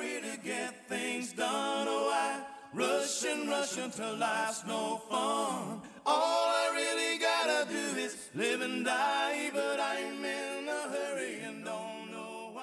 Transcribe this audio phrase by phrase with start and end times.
[0.00, 1.86] hurry to get things done.
[1.86, 2.40] Oh, I
[2.74, 5.80] rush and rush until life's no fun.
[6.06, 11.64] All I really gotta do is live and die, but I'm in a hurry and
[11.64, 12.62] don't know why.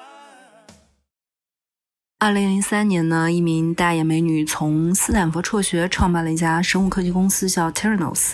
[2.20, 8.32] 二零零三年呢，一名大眼美女从斯坦福辍学，创办了一家生物科技公司，叫 Teranos。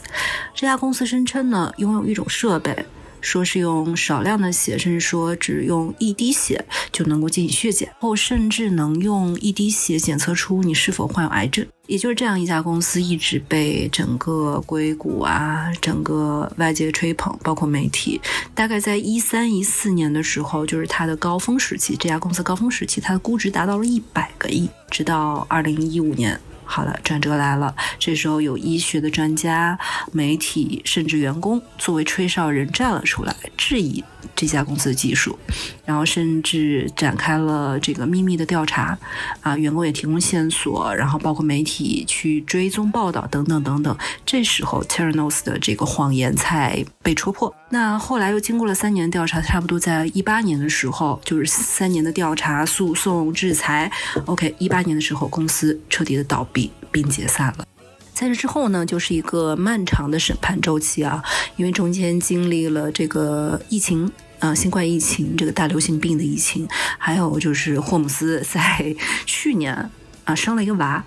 [0.53, 2.85] 这家公司声称呢，拥有一种设备，
[3.23, 11.65] 说是用少量的血，甚至说只用一滴血就能够进行血检，后甚至能用一滴血检测出你是否患有癌症。
[11.87, 18.19] 也就是这样一家公司，一直被整个硅谷啊，整个外界吹捧，包括媒体。
[18.53, 24.69] 大概在一三一四年的时候，就是它的高峰时期，这家公司高峰时期，它的估值达到了一百个亿。
[24.89, 26.39] 直到二零一五年。
[26.73, 27.75] 好了，转折来了。
[27.99, 29.77] 这时候有医学的专家、
[30.11, 34.03] 媒体甚至员工作为吹哨人站了出来，质疑
[34.35, 35.37] 这家公司的技术，
[35.85, 38.97] 然后甚至展开了这个秘密的调查。
[39.41, 43.97] 啊，员工也提供线索，然后包括媒体去追踪报道等等等等。
[44.25, 47.53] 这时候 Theranos 的这个谎言才被戳破。
[47.69, 53.91] 那后来又经过了三年调查，差不多在一八年的时候，就是三年的调查、诉讼、制裁。
[54.25, 57.65] OK，一八年的时候，公司彻底的倒闭并解散了。
[58.13, 61.21] 在这之后呢，就是一个漫长的审判周期啊，
[61.55, 64.09] 因为中间经历了这个疫情，
[64.43, 68.93] 呃，新冠疫情这个大流行病的疫情，还有就是霍姆斯在
[69.25, 69.89] 去年
[70.25, 71.01] 啊生了一个娃。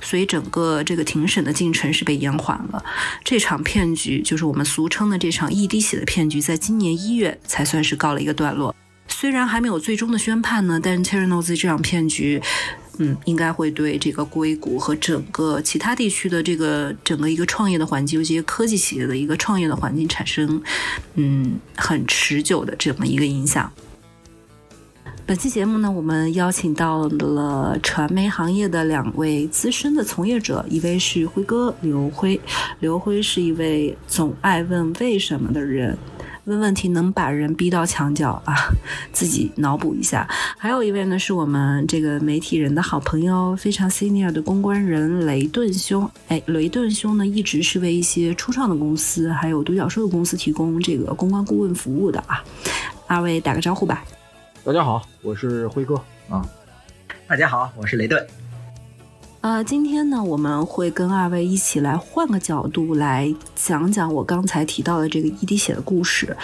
[0.00, 2.82] 所以整个这个庭审的进程是被延缓了。
[3.22, 8.74] 这场骗局，就是我们俗称的这场一滴血的骗局，在今年一月才算是告了一个段落。
[9.08, 12.40] 虽然还没有最终的宣判呢，但 Theranos 这场骗局，
[12.98, 20.60] 嗯，应该会对这个硅谷和整个其他地区的这个整个一个创业的环境，尤其科技企业的一个创业的环境产生，
[21.14, 23.72] 嗯，很持久的这么一个影响。
[25.24, 32.40] 本期节目呢，我们邀请到了传媒行业的两位资深的从业者，一位是辉哥刘辉，
[32.80, 35.96] 刘辉是一位总爱问为什么的人，
[36.48, 38.56] 问问题能把人逼到墙角啊，
[39.12, 40.26] 自己脑补一下。
[40.56, 46.10] 还有一位呢，是我们这个媒体人的好朋友，非常 senior 的公关人雷顿兄。
[46.28, 52.42] 哎，雷顿兄呢，一直是为一些初创的公司，还有独角兽的公司提供这个公关顾问服务的啊。
[53.06, 54.02] 二位打个招呼吧。
[54.64, 55.96] 大家好，我是辉哥
[56.30, 56.42] 啊。
[57.26, 58.26] 大家好，我是雷顿。
[59.40, 66.36] 呃，今天呢，我们会跟二位一起来换个角度来讲讲我刚才提到的这个一滴血的故事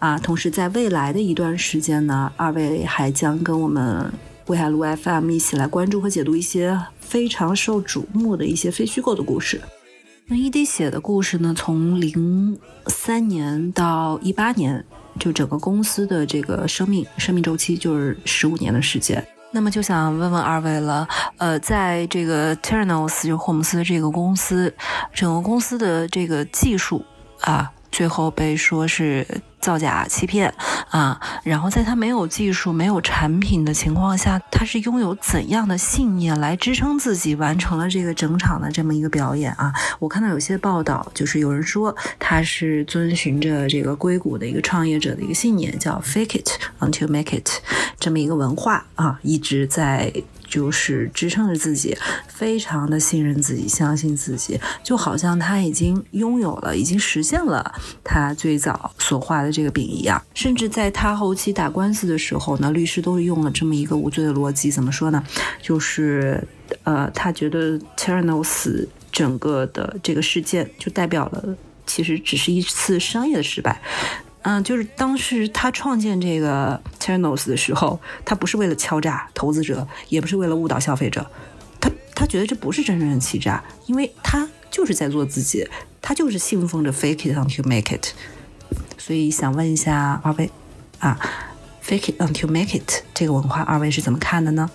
[0.00, 0.18] 啊。
[0.18, 4.12] 同时，在未来的一段时间呢，二位还将跟我们
[4.46, 9.60] 威海路 FM 一起来关注和解读一些非常受瞩目的一些非虚构的故事。
[10.26, 14.84] 那一滴血的故事呢，从零三年到一八年。
[15.18, 19.22] 就整个公司的这个生命生命周期就是十五年的时间，
[19.52, 21.06] 那么就想问问二位了，
[21.38, 24.72] 呃，在这个 Teranos 就霍姆斯这个公司，
[25.12, 27.04] 整个公司的这个技术
[27.40, 27.72] 啊。
[27.90, 29.26] 最后被说是
[29.60, 30.52] 造假欺骗
[30.90, 39.72] 啊，然后在他没有技术、没有产品的情况下，他是拥有怎样的信念来支撑自己完成了这个整场的这么一个表演啊？
[39.98, 46.48] 我看到有些报道，就是有人说他是遵循着这个硅谷的一个创业者的一个信念，叫 “fake it
[46.80, 47.50] until make it”
[47.98, 50.12] 这么一个文化啊，一直在。
[50.50, 51.96] 就是支撑着自己，
[52.26, 57.72] 非常的信任自己，相信自己，就好像他已经拥有了，已经实现了
[58.02, 60.20] 他最早所画的这个饼一样。
[60.34, 65.24] 甚至在他后期打官司的时候呢，律师都用了这么一个无罪的逻辑，怎么说呢？
[65.62, 66.42] 就是，
[66.82, 71.56] 呃，他觉得 Teranos 整个的这个事件就代表了，
[71.86, 73.80] 其实只是一次商业的失败。
[74.42, 81.30] 嗯，就是当时他创建这个 Theranos 的时候，他不是为了敲诈投资者，也不是为了误导消费者，
[81.78, 85.68] 他他觉得这不是真正的欺诈，因为他就是在做自己，
[86.00, 88.08] 他就是信奉着 fake it until make it。
[88.96, 90.50] 所以想问一下二位，
[91.00, 91.18] 啊
[91.84, 94.70] ，fake it until make it 这个文化，二位是怎么看的呢？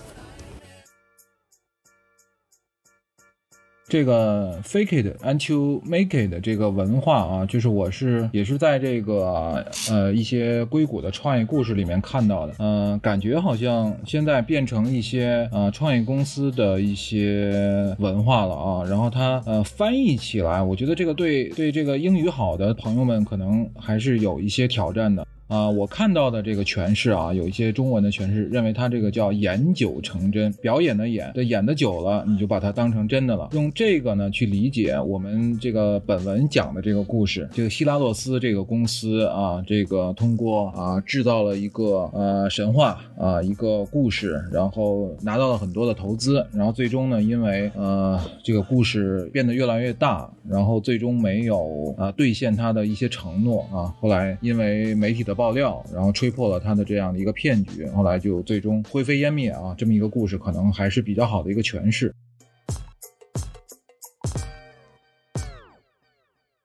[3.88, 18.84] 这个 fake it until make it 这个文化啊，就是我是也是在这个呃一些硅谷的创业故事里面看到的，嗯，感觉好像现在变成一些呃创业公司的一些文化了啊。
[18.84, 25.24] 然后它呃翻译起来，我觉得这个对对这个英语好的朋友们可能还是有一些挑战的。
[25.48, 33.48] 啊，我看到的这个诠释啊，有一些中文的诠释认为它这个叫演久成真，表演的演，这演的久了，你就把它当成真的了。
[33.52, 59.74] 用这个呢去理解我们这个本文讲的这个故事，这个希拉洛斯这个公司啊，这个通过啊制造了一个呃神话啊一个故事，然后拿到了很多的投资，然后最终呢，因为呃这个故事变得越来越大，然后最终没有啊兑现他的一些承诺啊，后来因为媒体的爆料，然后吹破了他的这样的一个骗局，后来就最终灰飞烟灭啊！
[59.76, 62.12] 这么一个故事，可能还是比较好的一个诠释。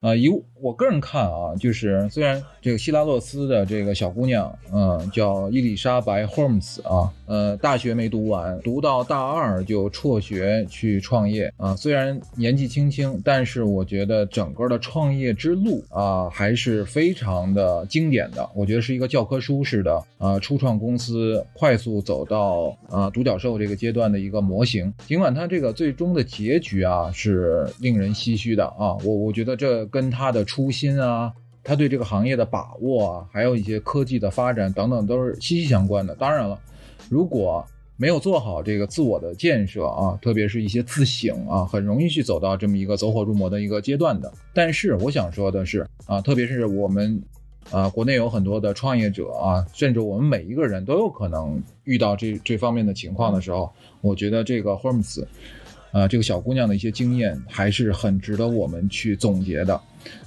[0.02, 0.28] 啊，以
[0.60, 11.76] 我个人看啊，就是虽然这个希拉洛斯的这个小姑娘，嗯，叫伊丽莎白·霍姆斯啊，呃，大学没读完，读到大二就辍学去创业啊。
[11.76, 18.50] 虽然年纪轻轻，但是我觉得整个的创业之路啊，还是非常的经典的。
[18.56, 24.92] 我觉得是一个教科书式的啊，初创公司快速走到啊独角兽这个阶段的一个模型。
[25.06, 29.88] 尽管它这个最终的结局啊是令人唏嘘的啊，我我觉得这。
[29.92, 31.32] 跟他的初心啊，
[31.64, 36.16] 他对这个行业的把握啊，还有一些科技的发展等等，都是息息相关的。
[36.16, 36.60] 当然了，
[37.10, 37.64] 如果
[37.98, 44.32] 没有做好这个自我的建设啊，特别是一些自省啊，很容易去走到这么一个走火入魔的一个阶段的。
[44.54, 47.22] 但是我想说的是啊，特别是我们
[47.70, 53.72] 啊，国内有很多的创业者啊，甚至我们每一个人都有可能遇到这这方面的情况的时候，
[54.02, 55.24] 我觉得这个 Holmes。
[55.92, 59.80] 啊，这个小姑娘的一些经验还是很值得我们去总结的。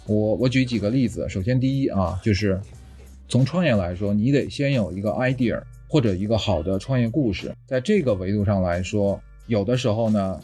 [0.07, 2.61] 我我举几个例子，首先第一啊，就是
[3.29, 7.51] 从创业来说，你得先有一个 idea 或者一个好的创业故事。
[7.67, 10.39] 在这个维度上来说，有的时候呢，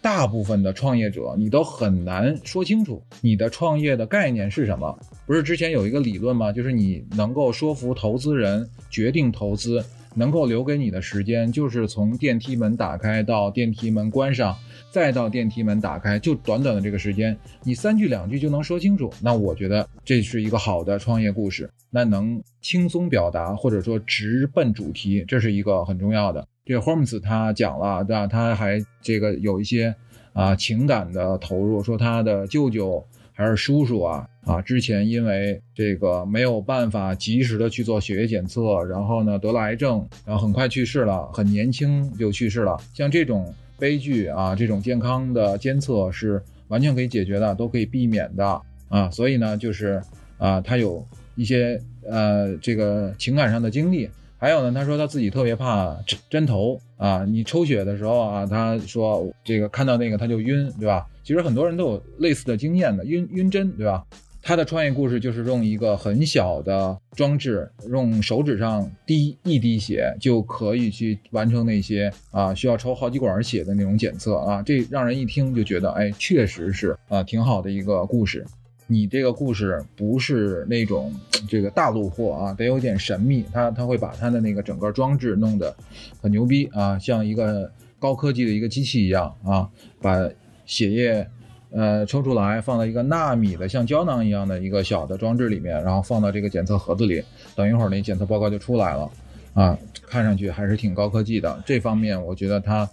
[0.00, 4.96] 大部分的创业者你都很难说清楚你的创业的概念是什么。
[5.26, 6.52] 不是之前有一个理论吗？
[6.52, 9.84] 就是你能够说服投资人决定投资。
[10.14, 14.56] 能够留给你的时间，就是从电梯门打开到电梯门关上，
[14.90, 19.12] 再到电梯门打开，就短短的这个时间，你三句两句就能说清楚。
[19.22, 26.46] 那我觉得这是一个好的创业故事，那能轻松表达或者说直奔主题，这是一个很重要的。
[26.64, 28.26] 这个 homes 他讲了，对吧？
[28.26, 29.94] 他还这个有一些
[30.32, 33.04] 啊情感的投入，说他的舅舅。
[33.40, 34.60] 还是叔叔啊啊！
[34.60, 42.76] 之前因为这个没有办法及时的去做血液检测，然后呢得了癌症，然后很快去世了，很年轻就去世了。
[42.92, 48.60] 像这种悲剧啊，这种健康的监测是完全可以解决的，都可以避免的
[48.90, 49.08] 啊。
[49.10, 50.02] 所以呢，就是
[50.36, 51.02] 啊，他有
[51.34, 54.06] 一些呃这个情感上的经历。
[54.40, 55.94] 还有呢，他说他自己特别怕
[56.30, 61.06] 针头啊，你抽血的时候啊，他说这个看到那个他就晕，对吧？
[61.22, 64.02] 其实很多人都有类似的经验的，晕晕针，对吧？
[64.42, 78.42] 他的创业故事就是用一个很小的装置，用手指上滴一滴血就可以去完成那些啊需要抽好几管血的那种检测啊，这让人一听就觉得，哎，确实是啊挺好的一个故事。
[78.92, 81.14] 你这个故事不是那种
[81.48, 83.44] 这个大陆货啊，得有点神秘。
[83.52, 85.72] 他他会把他的那个整个装置弄得
[86.20, 87.70] 很牛逼啊，像一个
[88.00, 89.70] 高科技的一个机器一样啊，
[90.02, 90.28] 把
[90.66, 91.24] 血液
[91.70, 97.22] 呃抽出来，放到一个纳米的像胶囊一样的一个小的装置里面，然后放到这个检测盒子里，
[97.54, 99.08] 等一会儿那检测报告就出来了
[99.54, 101.62] 啊，看上去还是挺高科技的。
[101.64, 102.90] 这方面我觉得他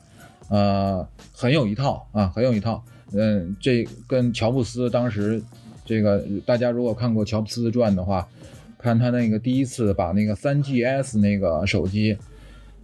[0.49, 2.83] 呃很有一套啊，很有一套。
[3.13, 5.41] 嗯，这跟乔布斯当时。
[5.87, 8.27] 这个大家如果看过乔布斯传的话，
[8.77, 12.15] 看他那个第一次把那个三 GS 那个手机，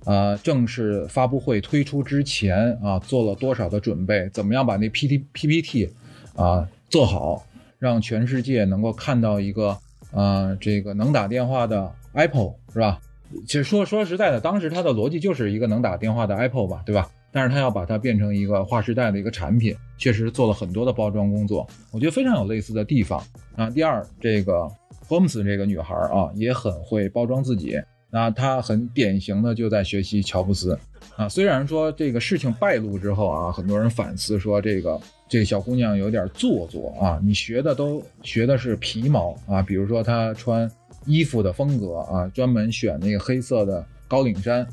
[0.06, 4.28] 啊，正式发布会推出之前啊，做了多少的准备？
[4.30, 5.90] 怎么样把那 P T P P T
[6.36, 7.46] 啊做好，
[7.78, 9.78] 让全世界能够看到一个
[10.12, 13.00] 啊这个能打电话的 Apple 是吧？
[13.46, 17.10] 其实说说实在的，当时他的逻辑就是一个能打电话的 Apple 吧，对吧？
[17.34, 23.22] 但是他要把它变成一个划时代的一个产品，确实做了很多的包装工作，我觉得非常有类似的地方
[23.56, 23.72] 啊。
[23.72, 24.70] 第二，这个
[25.08, 27.76] Holmes 这个女孩啊，也很会包装自己，
[28.12, 30.78] 那她很典型的就在学习乔布斯
[31.16, 31.28] 啊。
[31.28, 40.70] 虽然说这个事情败露之后啊，很多人反思说这个这个小姑娘有点做作啊，你学的都学的是皮毛啊，比如说她穿
[41.08, 44.68] 衣服的风格啊，专门选那个黑色的高领衫。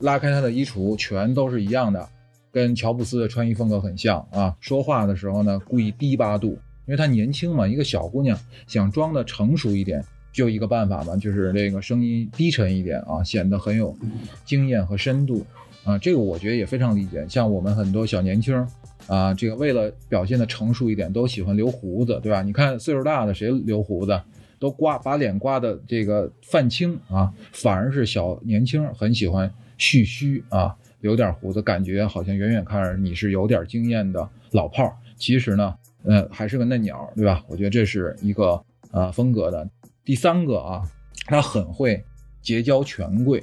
[0.00, 2.08] 拉开他的衣橱，全都是一样的，
[2.52, 4.56] 跟乔布斯的穿衣风格很像啊。
[4.60, 6.50] 说话的时候呢，故意低八度，
[6.86, 13.96] 因为他年轻嘛，一个小姑娘想装的成熟一点，就一个办法嘛，就是这个声音低沉一点啊，显得很有
[14.44, 15.44] 经验和深度
[15.84, 15.98] 啊。
[15.98, 17.26] 这个我觉得也非常理解。
[17.28, 18.66] 像我们很多小年轻
[19.06, 22.42] 啊，这个为了表现的成熟一点，都喜欢留胡子，对吧？
[22.42, 24.20] 你看岁数大的谁留胡子？
[24.60, 37.42] 都刮把脸刮的这个泛青啊，反而是小年轻很喜欢蓄须啊，留点胡子，感觉好像远远看着你是有点经验的老炮儿，其实呢，呃，还是个嫩鸟，对吧？
[37.48, 39.66] 我觉得这是一个呃风格的。
[40.04, 40.82] 第三个啊，
[41.26, 42.04] 他很会
[42.42, 43.42] 结交权贵。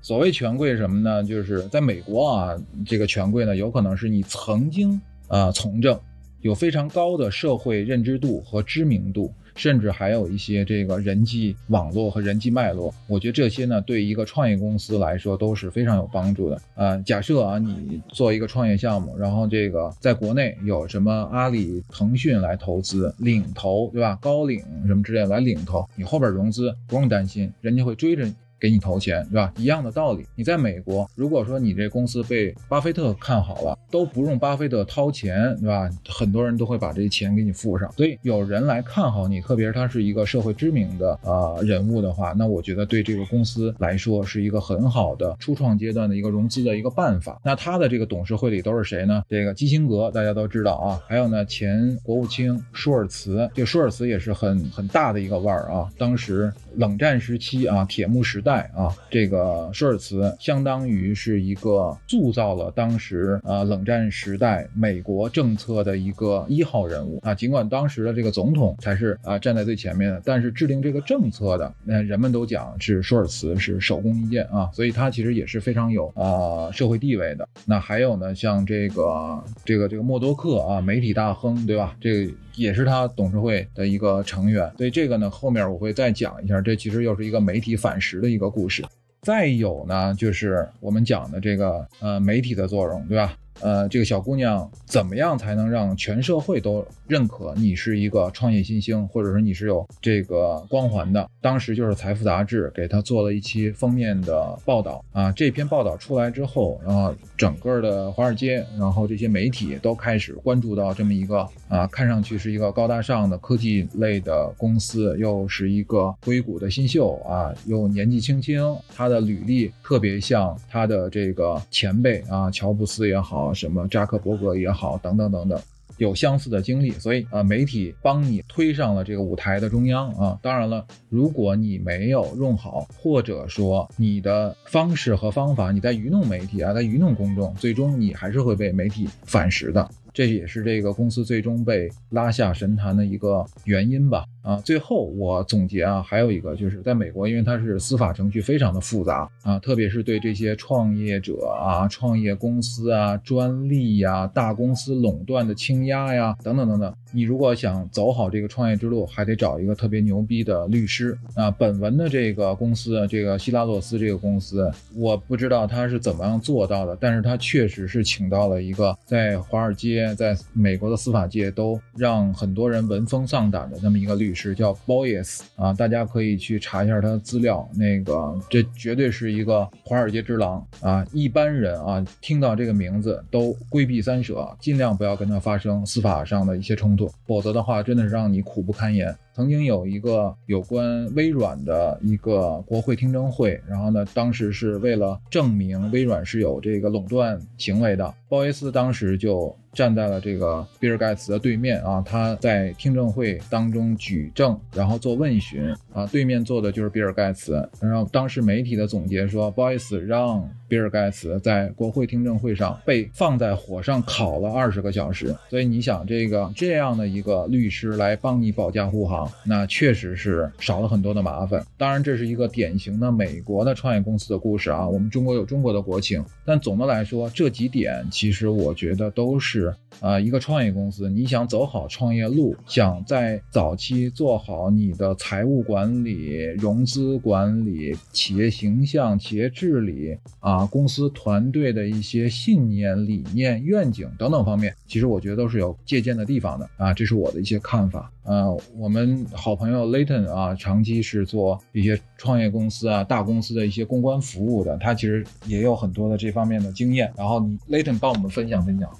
[0.00, 1.24] 所谓权贵什么呢？
[1.24, 5.98] 就是在美国啊，这个权贵呢，有可能是你曾经啊从政，
[6.40, 12.94] 有非常高的社会认知度和知名度，甚至还有一些这个人际网络和人际脉络。
[13.06, 16.60] 我觉得这些呢，对一个创业公司来说都是非常有帮助的。
[16.74, 24.18] 啊，假设啊，你做一个创业项目，然后这个在国内有什么阿里、腾讯来投资领投，对吧？
[24.20, 28.34] 高领什么之类来领投，你后边融资不用担心，人家会追着你。
[28.60, 29.52] 给你投钱，对吧？
[29.56, 30.24] 一样的道理。
[30.34, 35.88] 你在美国，如果说你这公司被巴菲特看好了，都不用巴菲特掏钱，对吧？
[36.08, 37.90] 很多人都会把这钱给你付上。
[37.92, 47.40] 所以有人来看好你，特别是他是一个社会知名的啊人物的话，那我觉得对这个公司来说是一个很好的初创阶段的一个融资的一个办法。
[47.44, 49.22] 那他的这个董事会里都是谁呢？
[49.28, 55.88] 这个基辛格大家都知道啊，还有呢前国务卿舒尔茨，这舒尔茨也是很很大的一个腕儿啊。
[55.98, 58.70] 当时冷战时期啊，铁幕时代。
[58.74, 67.34] 啊，这个舒尔茨相当于是一个塑造了当时呃冷战时代美国政策的一个一号人物啊。
[67.34, 77.48] 尽管当时的这个总统才是啊站在最前面的，但是制定这个政策的，那人们都讲是舒尔茨是手工一件啊，所以他其实也是非常有啊社会地位的。
[77.64, 81.96] 那还有呢，像这个这个这个默多克啊，媒体大亨，对吧？
[82.00, 84.70] 这个也是他董事会的一个成员。
[84.76, 88.44] 所以这个呢，后面我会再讲一下，这其实又是一个媒体反噬的一个。
[88.44, 88.84] 个故事，
[89.22, 93.34] 再有呢，就是我们讲的这个呃媒体的作用，对吧？
[93.60, 101.28] 呃，这个小姑娘怎么样才能让全社会都认可你是一个创业新星，或者说你是有这个光环的？
[101.40, 105.30] 当时就是《财富》杂志给她做了一期封面的报道啊。
[105.32, 123.43] 这篇报道出来之后，然后整个的华尔街，然后这些媒体都开始关注到这么一个啊，看上去是一个高大上的科技类的公司，又是一个硅谷的新秀啊，又年纪轻轻，他的履历特别像他的这个前辈啊，乔布斯也好。
[123.52, 125.60] 什么扎克伯格也好，等等等等，
[125.98, 130.38] 有相似的经历，所以啊，媒体帮你推上了这个舞台的中央啊。
[130.40, 139.88] 当然了，如果你没有用好，或者说你的方式和方法，你在愚弄媒体啊，在愚弄公众，最终你还是会被媒体反噬的。
[140.12, 144.24] 这也是这个公司最终被拉下神坛的一个原因吧。
[144.44, 161.50] 啊，最后我总结啊，还有一个就是在美国，因为它是司法程序非常的复杂啊，特别是对这些创业者啊、创业公司啊、专利呀、大公司垄断的倾压呀等等等等，你如果想走好这个创业之路，还得找一个特别牛逼的律师啊。
[161.50, 174.33] 本文的这个公司，这个希拉洛斯这个公司，我不知道他是怎么样做到的，但是他确实是请到了一个在华尔街、在美国的司法界都让很多人闻风丧胆的那么一个律。
[174.34, 177.68] 是叫 Boyes 啊，大家可以去查一下他的资料。
[177.74, 181.06] 那个，这绝对是一个华尔街之狼啊！
[181.12, 189.16] 一般人啊，听到这个名字都规避三舍，尽量不要跟他发生司法上的一些冲突，否则的话，真的是让你苦不堪言。
[189.34, 219.30] 曾经有一个有关微软的一个国会听证会，然后呢，当时是为了证明微软是有这个垄断行为的，鲍威斯当时就站在了这个比尔盖茨的对面啊，他在听证会当中举证，然后做问询啊，对面坐的就是比尔盖茨，然后当时媒体的总结说，鲍威斯让比尔盖茨在国会听证会上被放在火上烤了二十个小时，所以你想这个这样的一个律师来帮你保驾护航。
[219.44, 221.64] 那确实是少了很多的麻烦。
[221.78, 224.84] 当然，这是一个典型的美国的创业公司的故事啊。
[224.88, 246.92] 我们中国有中国的国情，但总的来说，这几点其实我觉得都是啊，一个创业公司，你想走好创业路，想在早期做好你的财务管理、融资管理、企业形象、企业治理啊，公司团队的一些信念、理念、愿景等等方面，其实我觉得都是有借鉴的地方的啊。
[246.92, 248.10] 这是我的一些看法。
[248.24, 257.12] 呃，我们好朋友 Layton 啊，长期是做一些创业公司啊、大公司的一些公关服务的，他其实也有很多的这方面的经验。
[257.16, 258.90] 然后你 Layton 帮我们分享分享。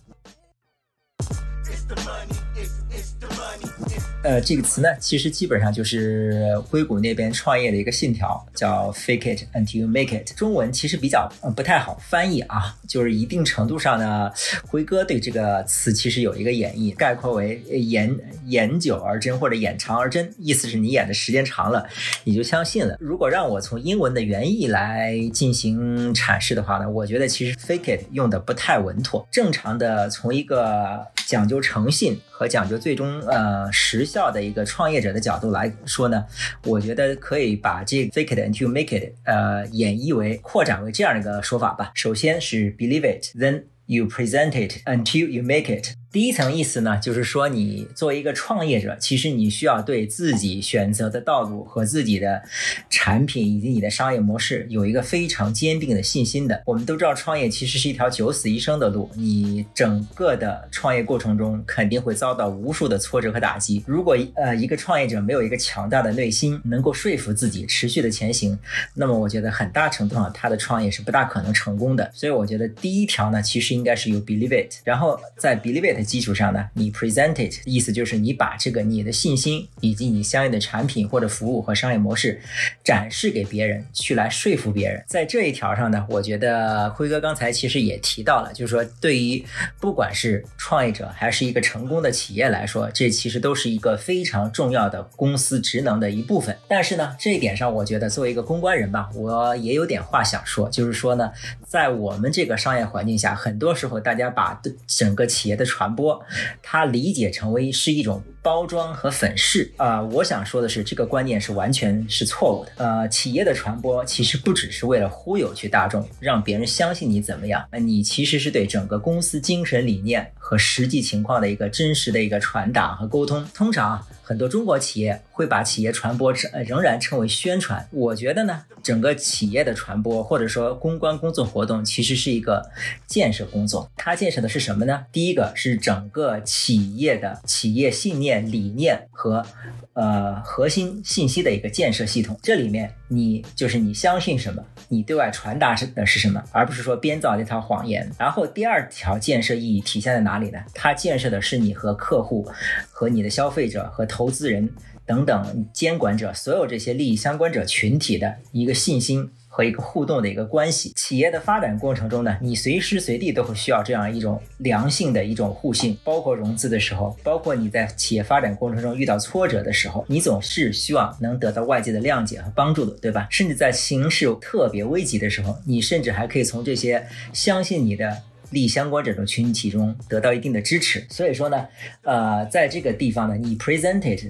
[4.24, 10.34] 呃，这个词呢，其实基本上就是硅谷那边创业的一个信条，叫 “fake it until you make it”。
[10.34, 14.30] 中文其实比较呃不太好翻译啊，就是一定程度上呢，
[14.66, 21.86] 辉哥对这个词其实有一个演绎，概括为“演演久而真”或者“演长而真”，意思是你演的时间长了，
[22.24, 22.96] 你就相信了。
[22.98, 29.28] 如果让我从英文的原意来进行阐释的话呢，我觉得其实 “fake it” 用的不太稳妥。
[29.30, 36.24] 正常的从一个讲究诚信和讲究最终呃实效的一个创业者的角度来说呢，
[36.64, 41.90] 我觉得可以把这 fake it until make it 呃演绎为扩展为这样一个说法吧。
[41.94, 45.94] 首先是 believe it，then you present it until you make it。
[46.14, 52.40] 第一层意思呢，就是说你作为一个创业者，其实你需要对自己选择的道路和自己的
[52.88, 56.62] 产品以及你的商业模式有一个非常坚定的信心的。
[56.66, 63.82] 我们都知道，创业其实是一条九死一生的路，你整个的创业过程中肯定会遭到无数的挫折和打击。
[63.84, 68.56] 如果呃一个创业者没有一个强大的内心，能够说服自己持续的前行，
[68.94, 72.08] 那么我觉得很大程度上他的创业是不大可能成功的。
[72.14, 76.03] 所以我觉得第一条呢，其实应该是 you believe it，然后在 believe it。
[76.04, 82.40] 基础上呢，你 present it，意思就是你把这个你的信心以及你相应的产品或者服务和商业模式
[82.84, 85.02] 展示给别人，去来说服别人。
[85.08, 89.44] 在这一条上呢，我觉得辉哥刚才其实也提到了，就是说对于
[89.80, 96.56] 不管是创业者还是一个成功的企业来说，这其实都是一个非常重要的公司职能的一部分。
[96.68, 101.30] 但是呢，这一点上，我觉得作为一个公关人吧，我也有点话想说，就是说呢，
[101.66, 106.20] 在我们这个商业环境下，很多时候大家把整个企业的传播，
[106.62, 110.02] 它理解成为是一种包装和粉饰啊。
[110.02, 112.72] 我想说的是，这个观念是完全是错误的。
[112.76, 123.46] 呃，企业的传播其实不只是为了忽悠去大众，让别人相信你怎么样，你其实是对整个公司精神理念和实际情况的一个真实的一个传达和沟通。
[123.54, 124.04] 通常。
[124.26, 127.86] 很多中国企业会把企业传播称仍然称为宣传。
[127.90, 132.70] 我觉得呢，整个企业的传播或者说公关工作活动，其实是一个
[133.06, 133.90] 建设工作。
[133.96, 135.04] 它建设的是什么呢？
[135.12, 139.44] 第一个是整个企业的企业信念、理念和
[139.92, 142.38] 呃核心信息的一个建设系统。
[142.40, 148.10] 这里面你就是你相信什么，你对外传达是的是什么，而不是说编造这套谎言。
[148.18, 150.60] 然后第二条建设意义体现在哪里呢？
[150.72, 152.48] 它建设的是你和客户、
[152.90, 154.04] 和你的消费者和。
[154.14, 154.68] 投资人
[155.06, 160.92] 等等监管者，所有这些利益相关者群体的一个信心和一个互动的一个关系。
[160.96, 173.28] 企业的发展过程中呢，你随时随地都会需要这样一种良性的一种互信，包括融资的时候，包括你在企业发展过程中遇到挫折的时候，你总是希望能得到外界的谅解和帮助的，对吧？
[173.30, 178.22] 甚至在形势特别危急的时候，你甚至还可以从这些相信你的。
[178.54, 181.66] 利益相关这种群体中得到一定的支持，所以说呢，
[182.02, 184.24] 呃，在这个地方呢，你 present it，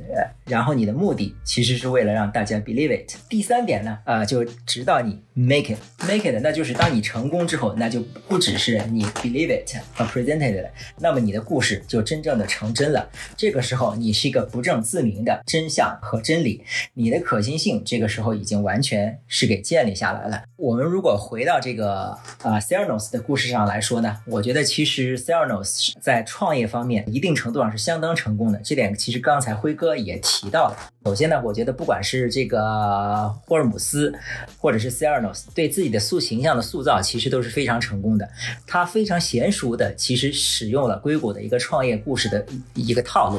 [0.47, 3.15] 然后你的目的其实是为了让大家 believe it。
[3.29, 10.69] 第三点呢，呃，就指导你 make it，make it，那就是当你成功之后，那就不只是你 believe it 和 presented 了，
[10.99, 13.09] 那么你的故事就真正的成真了。
[13.37, 16.63] 这个时候，你是一个不证自明的真相和真理，
[16.95, 20.43] 你的可信性这个时候已经完全是给建立下来了。
[20.57, 24.17] 我们如果回到这个啊 s e r n o s 的故事上来说呢？
[24.27, 30.77] 我觉得其实 s e r n o s 在创业方面一定程度上是相当成功的，这点其实刚才辉哥也提到了。
[31.05, 34.11] 首先呢，我觉得不管是这个霍尔姆斯，
[34.59, 38.27] 或者是 s e r n o s 对自己的塑形象的塑造，其实都是非常成功的。
[38.67, 43.39] 他非常娴熟的，其实使用了硅谷的一个创业故事的一个套路。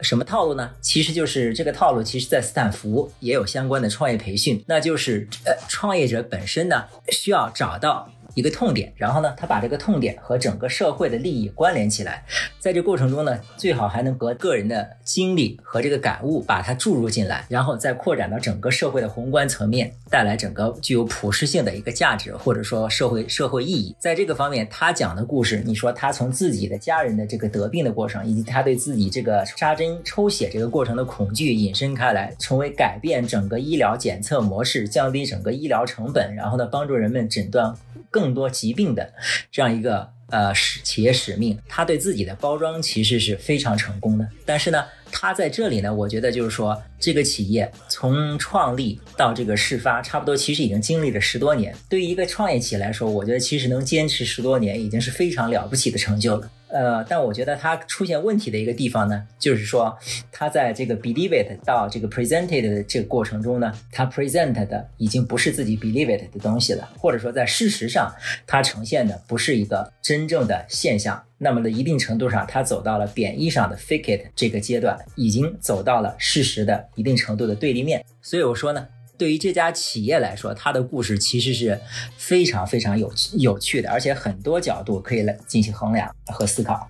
[0.00, 0.70] 什么套路呢？
[0.80, 8.10] 其实就是这个套路，其实在斯坦福也有相关的创业培训，那就是呃，创业者本身呢需要找到。
[8.36, 12.22] 一个痛点，然后呢，他把这个痛点和整个社会的利益关联起来，
[12.58, 23.96] 在这过程中呢，最好还能和个人的经历和这个感悟把它注入进来，然后再扩展到整个社会的宏观层面，带来整个具有普适性的一个价值或者说社会社会意义。
[23.98, 37.74] 在这个方面，他讲的故事，你说他从自己的家人的这个得病的过程，以及他对自己这个扎针抽血这个过程的恐惧引申开来，成为改变整个医疗检测模式，降低整个医疗成本，然后呢，帮助人们诊断。
[38.16, 39.12] 更多疾病的
[39.52, 44.26] 这样一个呃使企业使命，他对自己的包装其实是非常成功的。
[44.46, 51.76] 但是呢，他在这里呢，我觉得就是说，这个企业从创立到这个事发，差不多其实已经经历了十多年。
[51.90, 56.50] 对于一个创业企业来说，我觉得其实能坚持十多年，已经是非常了不起的成就了。
[56.68, 59.96] 呃，但我觉得它出现问题的一个地方呢，就是说
[60.32, 68.12] 它在这个 believe it 到这个 presented 的这个过程中呢，它 present 的已经不是自己 believe it 的东西了，或者说在事实上
[68.46, 71.22] 它呈现的不是一个真正的现象。
[71.38, 78.04] 那么的一定程度上，它走到了贬义上的 fake it 这个阶段，已经走到了事实的一定程度的对立面。
[78.22, 78.86] 所以我说呢。
[79.18, 81.80] 对于这家企业来说，它的故事其实是
[82.16, 86.88] 非常非常有有趣的，而且很多角度可以来进行衡量和思考。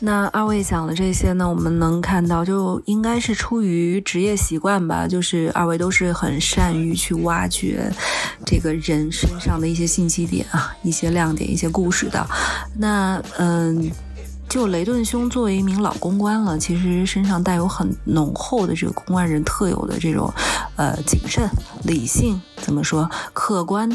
[0.00, 7.90] 那二位讲的这些呢，我们能看到，就应该是出于职业习惯吧，就是二位都是很善于去挖掘
[8.44, 12.26] 这个人身上的一些信息点啊，一些亮点，一些故事的。
[12.76, 13.90] 那嗯。
[14.48, 20.32] 就雷顿兄作为一名老公关了，其实身上带有很浓厚的这个公关人特有的这种，
[20.76, 21.48] 呃，谨慎、
[21.84, 23.86] 理性，怎么说，客观，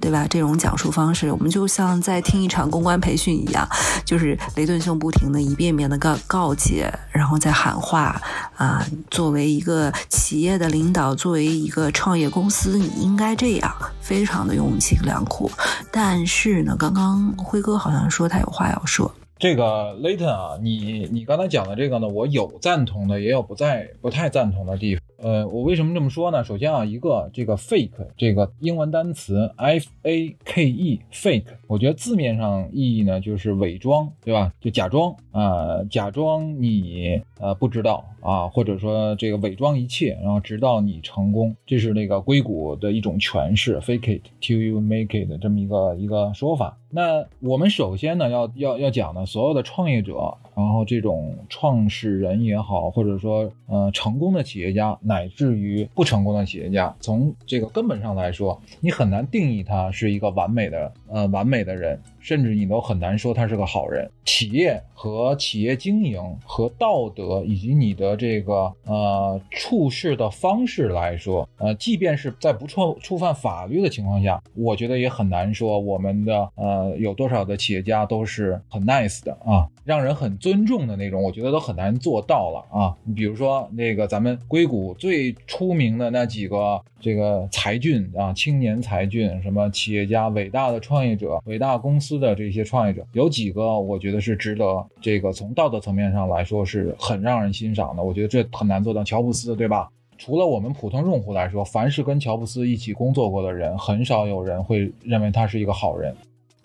[0.00, 0.26] 对吧？
[0.28, 3.66] 这种讲述方式，我们就像在听一场公关培训一样，
[4.04, 8.20] 就是雷顿兄不停的一遍遍的告告诫，然后再喊话
[8.56, 8.84] 啊。
[9.10, 15.50] 作为一个企业的领导，作为一个创业公司，你应该这样，非常的用心良苦。
[15.90, 19.10] 但是呢，刚刚辉哥好像说他有话要说。
[19.42, 25.02] 这个 Layton 啊，你你刚才讲的这个呢，我有赞同的，也有不在不太赞同的地方。
[25.22, 26.42] 呃，我为什么这么说呢？
[26.42, 34.52] 首先啊，一个这个 fake 这个英文单词 f a k e fake，我觉得字面上意义呢就是伪装，对吧？
[34.60, 46.76] 就假装啊，假装你呃不知道啊，或者说这个伪装一切，然后直到你成功，这是那个硅谷的一种诠释，fake it till you make it 这么一个一个说法。
[46.90, 62.00] 那我们首先呢，要要要讲呢，所有的创业者，然后这种创始人也好，或者说呃成功的企业家，乃至于不成功的企业家，从这个根本上来说，你很难定义他是一个完美的呃完美的人。
[62.22, 64.08] 甚至你都很难说他是个好人。
[64.24, 82.96] 企业和企业经营和道德以及你的这个呃处事的方式来说，呃，即便是在不触触犯法律的情况下，我觉得也很难说我们的呃有多少的企业家都是很 nice 的啊，让人很尊重的那种，我觉得都很难做到了啊。
[83.04, 92.11] 你比如说那个咱们硅谷最出名的那几个这个才俊啊，青年才俊，什么企业家、伟大的创业者、伟大公司。
[92.18, 98.02] 的这些创业者有几个，我觉得是值得这个从道德层面上来说是很让人欣赏的。
[98.02, 99.02] 我觉得这很难做到。
[99.04, 99.90] 乔布斯，对吧？
[100.18, 106.14] 除了我们普通用户来说，凡是跟乔布斯一起工作过的人，很少有人会认为他是一个好人。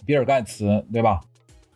[0.06, 1.22] 比尔盖茨，对吧？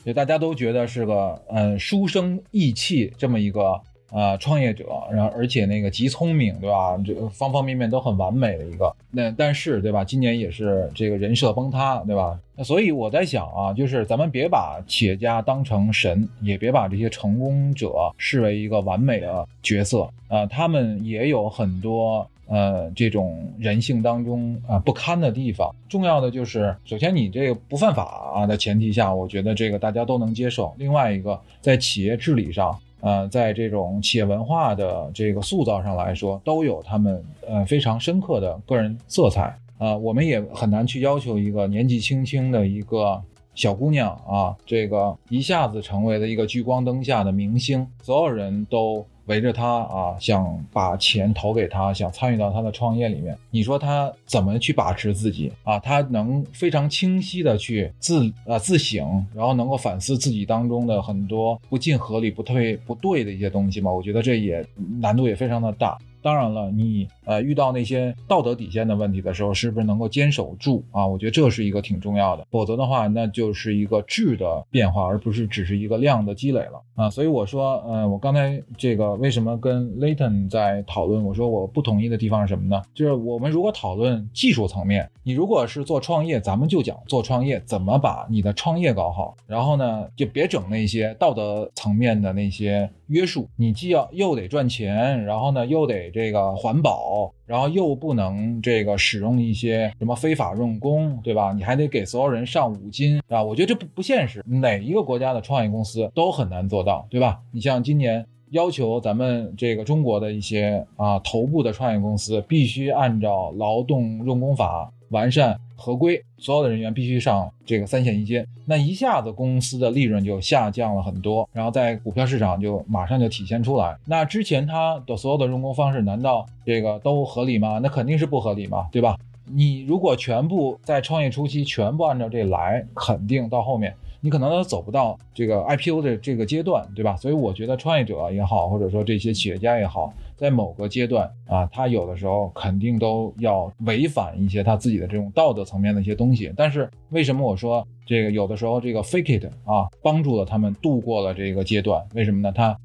[0.05, 3.79] 就大家都觉得是个嗯书生意气这么一个。
[4.11, 6.97] 啊，创业者，然后而且那个极聪明，对吧？
[7.05, 8.93] 这个方方面面都很完美的一个。
[9.09, 10.03] 那但是，对吧？
[10.03, 12.37] 今年也是这个人设崩塌，对吧？
[12.57, 25.73] 那所以我在想啊，就是咱们别把企业家当成神，也别把这些成功者视为一个完美的角色啊，他们也有很多呃这种人性当中啊不堪的地方。
[25.87, 30.75] 重要的就是，首先你这个不犯法啊的前提下，我觉得这个大家都能接受。
[30.77, 32.77] 另外一个，在企业治理上。
[33.01, 39.97] 呃，在这种企业文化的这个塑造上来说，都有他们呃非常深刻的个人色彩啊。
[39.97, 43.21] 我们也很难去要求一个年纪轻轻的一个
[43.53, 49.05] 小姑娘啊，这个一下子成为了一个聚光灯下的明星，所有人都。
[49.31, 53.37] 围着他啊，想把钱投给他，想参与到他的创业里面。
[53.49, 55.79] 你说他怎么去把持自己啊？
[55.79, 63.89] 他能非常清晰的去自啊自省，然后能够反思自己当中的很多不尽合理、不退不对的一些东西吗？
[63.89, 64.65] 我觉得这也
[64.99, 65.97] 难度也非常的大。
[66.21, 71.05] 当然了，你呃遇到那些道德底线的问题的时候，是不是能够坚守住啊？
[71.05, 77.09] 我觉得这是一个挺重要的，否则的话，那就是一个质的变化，而不是只是一个量的积累了啊。
[77.09, 81.23] 所以我说，呃，我刚才这个为什么跟 Layton 在讨论？
[81.23, 82.81] 我说我不同意的地方是什么呢？
[82.93, 96.11] 就是我们如果讨论技术层面，你如果是做创业，咱们就讲做创业怎么把你的创业搞好，然后呢，就别整那些道德层面的那些约束，你既要又得赚钱，然后呢又得。
[96.13, 97.10] 这个环保，
[97.45, 101.51] 然后又不能这个使用一些什么非法用工，对吧？
[101.53, 104.43] 你还得给所有人上五金，啊，我觉得这不不现实。
[104.45, 107.39] 哪一个国家的创业公司都很难做到，对吧？
[107.51, 115.57] 你像今年要求咱们这个中国的一些啊头部的创业公司，必须按照劳动用工法完善。
[115.83, 123.97] 合规，所有的人员必须上这个三险一金，那一下子公司的利润就下降了很多，然后在股票市场就马上就体现出来。
[124.05, 127.79] 那之前他的所有的用工方式，难道这个都合理吗？
[127.81, 129.17] 那肯定是不合理嘛，对吧？
[129.45, 137.15] 你如果全部在创业初期全部按照这来，肯定到后面你可能都走不到这个 IPO 的这个阶段，对吧？
[137.15, 146.51] 所以我觉得创业者也好，或者说这些企业家也好，在某个阶段啊，他有的时候肯定都要违反一些他自己的这种道德层面的一些东西。
[146.57, 147.87] 但是为什么我说？
[148.05, 152.03] 这个有的时候，这个 fake it 啊，帮助了他们度过了这个阶段。
[152.13, 152.51] 为什么呢？
[152.51, 152.77] 他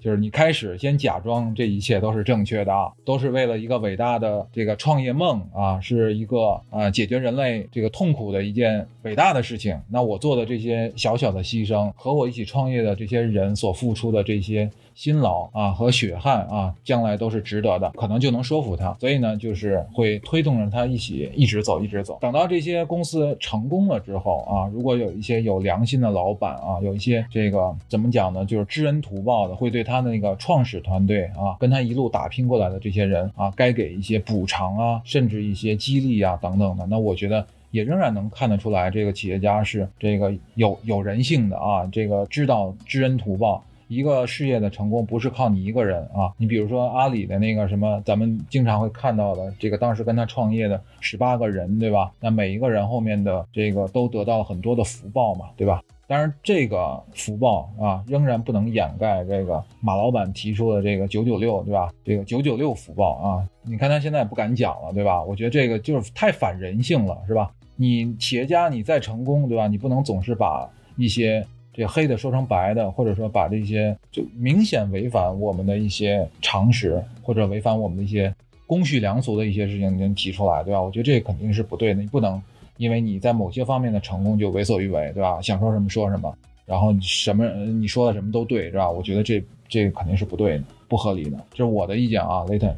[0.00, 9.78] 就是你开始先假装这一切都是正确的啊，都是为了一个伟大的这个创业梦啊，是一个呃解决人类这个痛苦的一件伟大的事情。
[9.88, 14.70] 那我做的这些小小的牺牲，和我一起创业的这些人所付出的这些。
[14.94, 22.18] 辛劳啊和血汗啊，将来都是值得的，可能就能说服他，所以呢，就是会推动着他一起一直走，一直走。
[22.20, 36.86] 等到这些公司成功了之后啊，如果有一些有良心的老板啊，有一些这个怎么讲呢，就是知恩图报的，会对他的那个创始团队啊，跟他一路打拼过来的这些人啊，该给一些补偿啊，甚至一些激励啊等等的。
[36.86, 43.62] 那我觉得也仍然能看得出来，这个企业家是这个有有人性的啊，这个知道知恩图报。
[43.92, 52.10] 一个事业的成功不是靠你一个人啊，你比如说阿里的那个什么，咱们经常会看到的这个当时跟他创业的十八个人，对吧？
[52.18, 55.82] 那每一个人后面的这个都得到了很多的福报嘛，对吧？
[56.06, 61.92] 当然这个福报啊，仍然不能掩盖这个马老板提出的这个九九六，对吧？
[62.02, 65.22] 这个九九六福报啊，你看他现在也不敢讲了，对吧？
[65.22, 67.50] 我觉得这个就是太反人性了，是吧？
[67.76, 69.68] 你企业家你再成功，对吧？
[69.68, 71.46] 你不能总是把一些。
[71.72, 78.34] 这黑的说成白的，或者说把这些就明显违反我们的一些常识，或者违反我们的一些
[78.66, 80.82] 公序良俗的一些事情，您提出来，对吧？
[80.82, 82.00] 我觉得这肯定是不对的。
[82.00, 82.40] 你不能
[82.76, 85.40] 因为你在某些方面的成功就为所欲为，对吧？
[85.40, 88.90] 想说什么说什么，然后什么你说的什么都对，是吧？
[88.90, 91.38] 我觉得这这肯定是不对的，不合理的。
[91.50, 92.74] 这是我的意见啊，雷腾。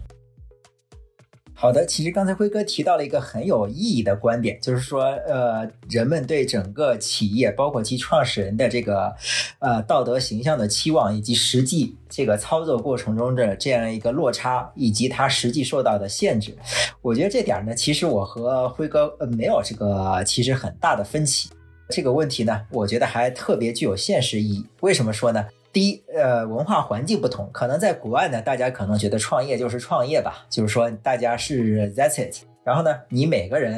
[1.57, 9.14] 好的，其实刚才辉哥提到了一个很有意义的观点，就是说，呃，人们对整个企业，包括其创始人的这个，
[9.61, 16.55] 呃，道德形象的期望，以及实际这个操作过程中的这样一个落差，以及他实际受到的限制，
[17.01, 21.49] 我觉得这点呢，其实我和辉哥呃没有这个其实很大的分歧。
[21.90, 24.67] 这个问题呢，我觉得还特别具有现实意义。
[24.81, 25.47] 为什么说呢？
[25.75, 32.54] 第一，呃，文化环境不同，可能在国外呢，大家可能觉得创业就是创业吧，就是说大家是 that's it。
[32.64, 33.77] 然后呢，你每个人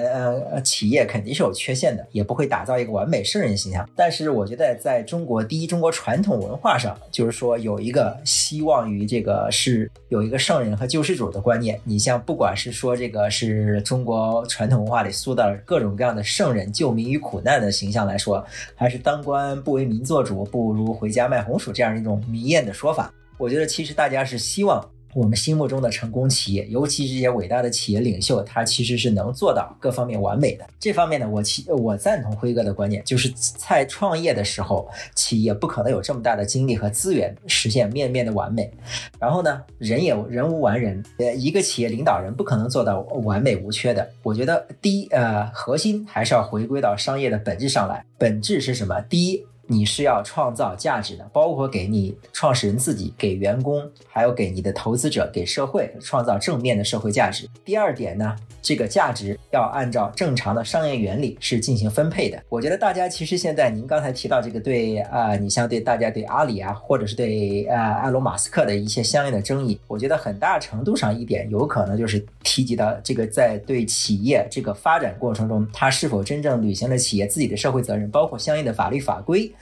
[0.49, 3.89] 呃企业肯定是有缺陷的，也不会打造一个完美圣人形象。
[3.97, 11.81] 但是我觉得在中国，第一，中国传统文化上，就是说有一个希望于这个是有一个圣人和救世主的观念。
[11.83, 18.47] 你像不管是说这个是中国传统文化里塑造各种各样的圣人救民于苦难的形象来说，
[18.77, 24.81] 还是当官不为民做主，不如回家卖红薯这样一种迷艳的说法，我觉得其实大家是希望。
[25.17, 30.67] 我们心目中的成功企业，尤其这些伟大的企业领袖，他其实是能做到各方面完美的。
[30.79, 38.71] 这方面呢，我其我赞同辉哥的观点，就是在创业的时候，企业不可能有这么大的精力和资源实现面面的完美。
[39.19, 44.07] 然后呢，人也人无完人，呃，一个企业领导人不可能做到完美无缺的。
[44.23, 48.05] 我觉得第一，呃，核心还是要回归到商业的本质上来。
[48.19, 49.01] 本质是什么？
[49.09, 49.47] 第一。
[49.67, 57.49] 你是要创造价值的，包括给你创始人自己、给员工，还有给你的投资者、给社会创造正面的社会价值。
[57.65, 62.41] 第二点呢，这个价值要按照正常的商业原理是进行分配的。
[62.49, 79.53] 我觉得大家其实现在您刚才提到这个对啊，你像对大家对阿里啊，或者是对啊埃隆·马斯克的一些相应的争议，我觉得很大程度上一点有可能就是提及到这个在对企业这个发展过程中，它是否真正履行了企业自己的社会责任，包括相应的法律法规。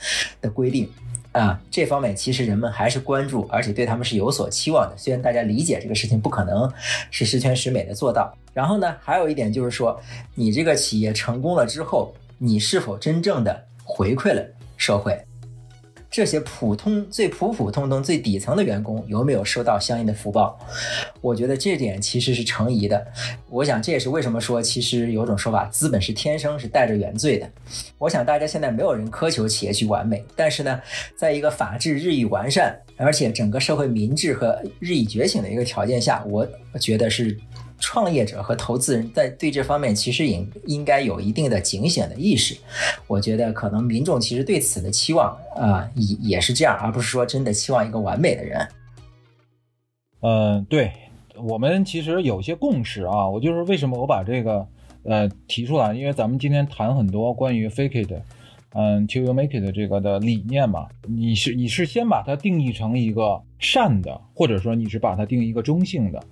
[0.40, 0.90] 的规定
[1.33, 4.96] 啊，这方面其实人们还是关注，而且对他们是有所期望的。
[4.96, 6.72] 虽然大家理解这个事情不可能
[7.11, 8.33] 是十全十美的做到。
[8.52, 10.00] 然后呢，还有一点就是说，
[10.35, 15.20] 你这个企业成功了之后，你是否真正的回馈了社会？
[16.14, 20.57] 这些普通、最普普通通、最底层的员工有没有收到相应的福报？
[21.20, 23.05] 我觉得这点其实是成疑的。
[23.50, 27.50] 我想这也是为什么说，其实有种说法，资本是天生是带着原罪的。
[27.98, 30.81] 我想大家现在没有人苛求企业去完美，但是呢，
[31.16, 36.46] 在一个法治日益完善，而且整个社会民智和日益觉醒的一个条件下，我
[36.79, 37.37] 觉得是。
[37.85, 42.57] 创业者和投资人在对这方面其实应应该有一定的警醒的意识。
[43.07, 48.66] 我觉得可能民众其实对此的期望啊也也是这样，而不是说真的期望一个完美的人。
[50.23, 50.90] 嗯，对
[51.37, 53.29] 我们其实有些共识啊。
[53.29, 54.66] 我就是为什么我把这个
[55.03, 58.12] 呃提出来，因为咱们今天谈很多关于 fake it，
[58.73, 60.88] 嗯，to you make it 这个的理念嘛。
[61.07, 66.25] 你是你是先把它定义成一个善的，或者说你是把它定义一个中性的。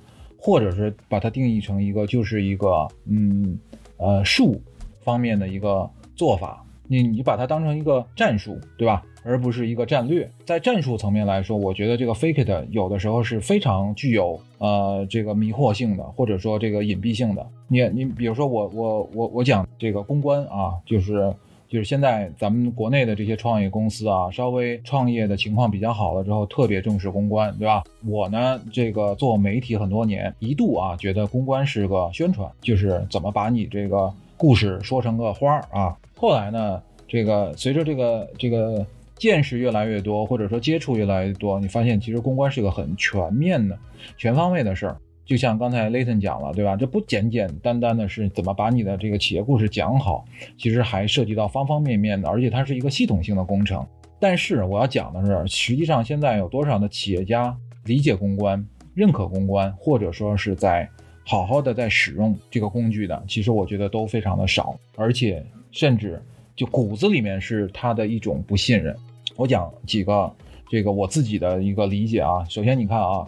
[0.44, 3.56] 或者是把它定义成一个，就是一个，嗯，
[3.96, 4.60] 呃，术
[5.00, 9.04] 方面的一个做法你你把它当成一个战术，对吧？
[9.24, 10.28] 而不是一个战略。
[10.44, 17.46] 在战术层面来说，我觉得这个 fake it 有的时候是非常具有呃这个迷惑性的，或者说这个隐蔽性的。
[17.68, 21.32] 你你比如说我我我我讲这个公关啊，就是
[21.72, 27.82] 就是现在咱们国内的这些创业公司啊，稍微创业的情况比较好了之后，特别重视公关，对吧？
[28.06, 35.96] 我呢这个做媒体很多年，一度啊觉得公关是个宣传，就是怎么把你这个故事说成个花儿啊。
[36.14, 38.84] 后来呢，这个随着这个这个。
[39.18, 43.78] 见识越来越多，或者说接触越来越多，你发现其实公关是个很全面的、
[44.16, 44.96] 全方位的事儿。
[45.24, 46.76] 就像刚才雷 n 讲了，对吧？
[46.76, 50.24] 这不简简单单的是怎么把你的这个企业故事讲好，
[50.58, 53.86] 其实还涉及到方方面面的，而且它是一个系统性的工程。
[54.18, 60.88] 但是我要讲的是，实际上现在有多少的企业家理解公关、认可公关，或者说是在
[61.24, 66.20] 好好的在使用这个工具的，其实我觉得都非常的少，而且甚至
[66.54, 68.94] 就骨子里面是他的一种不信任。
[69.36, 70.32] 我讲几个
[70.68, 72.44] 这个我自己的一个理解啊。
[72.48, 73.24] 首先，你看啊，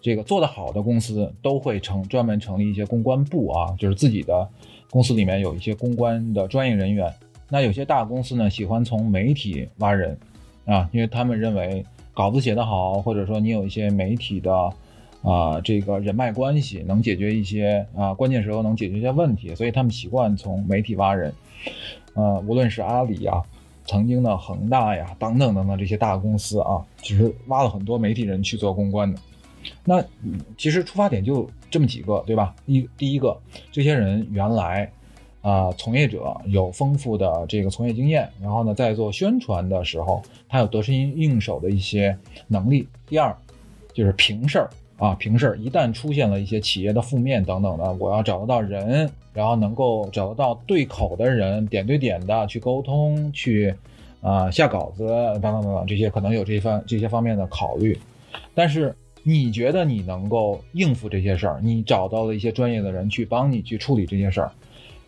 [0.00, 4.48] 这个做得好的公司都会成专门成立一些公关部啊，就是自己的
[4.90, 7.12] 公司里面有一些公关的专业人员。
[7.48, 10.18] 那有些大公司呢，喜欢从媒体挖人
[10.64, 11.84] 啊，因为他们认为
[12.14, 14.72] 稿子写得好，或者说你有一些媒体的
[15.22, 21.32] 啊这个人脉关系，能解决一些啊关键时候能解决一些问题，所以他们习惯从媒体挖人。
[22.14, 23.42] 呃，无论是阿里啊。
[23.86, 29.18] 曾经的恒大呀，等等等等这些大公司啊，其实挖了很多媒体人去做公关的。
[29.84, 30.04] 那
[30.56, 32.54] 其实出发点就这么几个，对吧？
[32.66, 33.36] 一第一个，
[33.70, 34.90] 这些人原来
[35.42, 42.88] 啊，从业者有丰富的这个从业经验，然后呢，在做宣传的时候，他有得心应手的一些能力。
[43.06, 43.36] 第二，
[43.94, 44.70] 就是平事儿。
[44.98, 53.74] 啊，平事儿一旦出现了一些企业的负面等等的，我要找得到人，然后能够找得到对口的人，点对点的去沟通，去
[54.20, 57.98] 啊下稿子等等等等，这些可能有这方这些方面的考虑。
[58.54, 64.52] 但是你觉得你能够应付这些事儿，你找到了一些专业的人去帮你去处理这些事儿，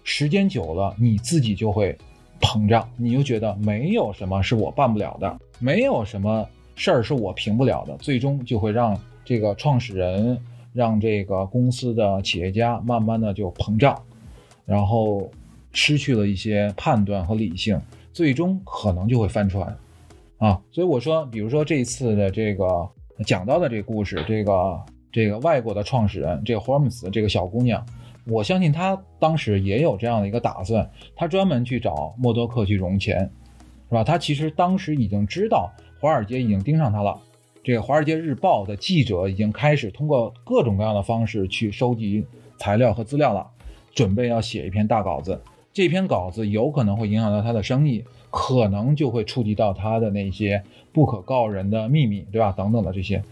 [0.05, 1.97] 时间久了，你自己就会
[2.41, 8.99] 膨胀，你就觉得没有什么是我办不了的，没有什么事儿是我平不了的，最终就会让。
[9.25, 10.37] 这个创始人
[10.73, 13.97] 让这个公司的企业家慢慢的就膨胀，
[14.67, 15.31] 然后
[15.73, 17.81] 失去了一些判断和理性，
[18.13, 19.79] 最终可能就会翻船，
[20.39, 22.67] 啊，所以我说，比如说这一次的这个
[23.25, 24.81] 讲到的这个故事，这个
[25.13, 27.85] 这个外国的创始人这个霍尔姆斯这个小姑娘，
[28.27, 33.19] 我相信她当时也有这样的一个打算，她专门去找默多克去融钱，
[33.89, 34.03] 是吧？
[34.03, 35.71] 她其实当时已经知道
[36.01, 37.21] 华尔街已经盯上她了。
[37.63, 42.27] 这个《华尔街日报》的记者已经开始通过各种各样的方式去收集
[42.59, 43.47] 材料和资料了，
[43.95, 45.41] 准备要写一篇大稿子。
[45.73, 52.53] 这篇稿子有可能会影响到他的生意，可能就会触及到他的那些不可告人的秘密，对吧？
[52.55, 53.23] 等等的这些，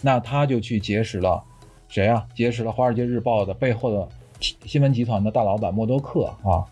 [0.00, 1.44] 那他就去结识了
[1.88, 2.26] 谁啊？
[2.34, 4.08] 结识了《华尔街日报》的背后的
[4.40, 6.64] 新闻集团的大老板默多克啊。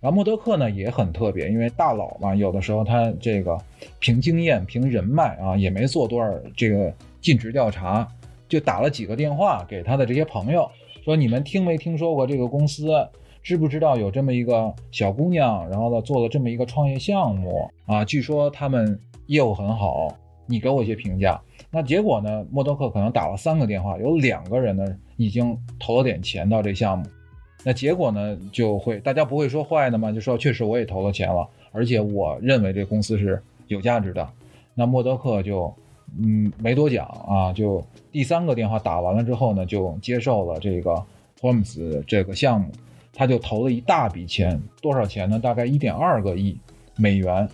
[0.00, 3.58] 然后默多克呢也很特别，因为大佬嘛，有的时候他这个
[3.98, 8.06] 凭经验、凭人脉啊，也没做多少这个尽职调查，
[8.48, 10.70] 就打了几个电话给他的这些朋友，
[11.04, 13.08] 说你们听没听说过这个公司？
[13.42, 15.68] 知不知道有这么一个小姑娘？
[15.68, 18.04] 然后呢，做了这么一个创业项目啊？
[18.04, 20.14] 据说他们业务很好，
[20.46, 21.40] 你给我一些评价。
[21.70, 24.84] 那结果呢，默多克可能打了三个电话，有两个人呢
[25.16, 27.04] 已经投了点钱到这项目。
[27.64, 34.28] 那结果呢，就会大家不会说坏的嘛，就说确实我也投了钱了，而且我认为这公司是有价值的。
[34.74, 35.72] 那默多克就，
[36.18, 41.02] 嗯，没多讲啊，就第三个电话打完了之后呢，就接受了这个
[41.40, 42.68] Holmes 这个项目，
[43.12, 45.38] 他就投了一大笔钱，多少钱呢？
[45.38, 46.56] 大概一点二个亿
[46.96, 47.48] 美元，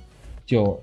[0.46, 0.80] 就。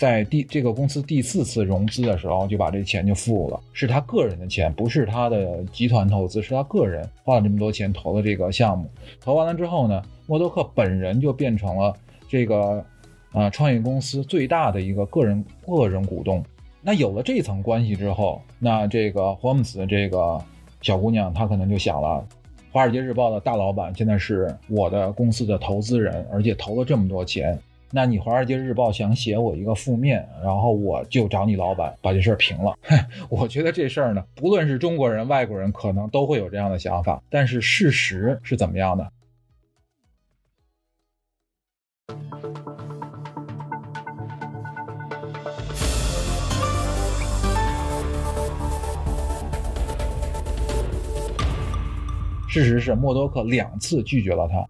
[0.00, 8.88] 在第这个公司第四次融资的时候，就把这钱就付了，是他个人的钱，不是他的集团投资，是他个人花了这么多钱投的这个项目。
[9.20, 11.94] 投完了之后呢，默多克本人就变成了
[12.30, 12.82] 这个
[13.30, 16.42] 啊创业公司最大的一个个人个人股东。
[16.80, 20.42] 那有了这层关系之后，那这个霍姆斯这个
[20.80, 22.26] 小姑娘她可能就想了，
[22.72, 27.58] 华尔街日报的大老板现在是我的公司的投资人，而且投了这么多钱。
[27.90, 32.72] 那你《华尔街日报》想写我一个负面，然后我就找你老板把这事儿平了。
[33.28, 37.20] 我觉得这事儿呢，不论是中国人、外国人，可能都会有这样的想法。
[37.28, 39.10] 但是事实是怎么样的？
[52.50, 54.66] 事实是默多克两次拒绝了他。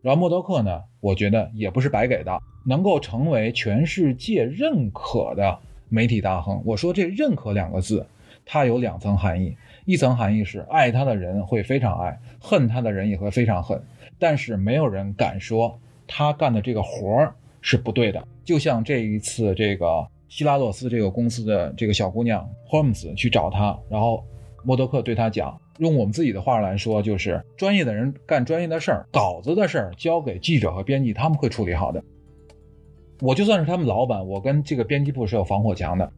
[0.00, 5.58] 然后默多克呢，我觉得也不是白给的，能够成为全世界认可的
[5.90, 6.62] 媒体大亨。
[6.64, 8.06] 我说这“认可”两个字，
[8.46, 13.78] 它有两层含义，一层含义是爱他的人会非常爱，恨他的人也会非常恨，
[14.18, 15.78] 但是没有人敢说
[16.08, 18.26] 他干的这个活儿是不对的。
[18.42, 24.24] 就像这一次，这个希拉洛斯这个公司的这个小姑娘 Holmes 去找他，然后
[24.64, 25.60] 默多克对他讲。
[25.78, 32.02] 用我们自己的话来说，就是专业的人干专业的事儿，稿子的事儿交给记者和编辑，他们会处理好的。
[33.20, 36.12] 我就算是他们老板，我跟这个编辑部是有防火墙的。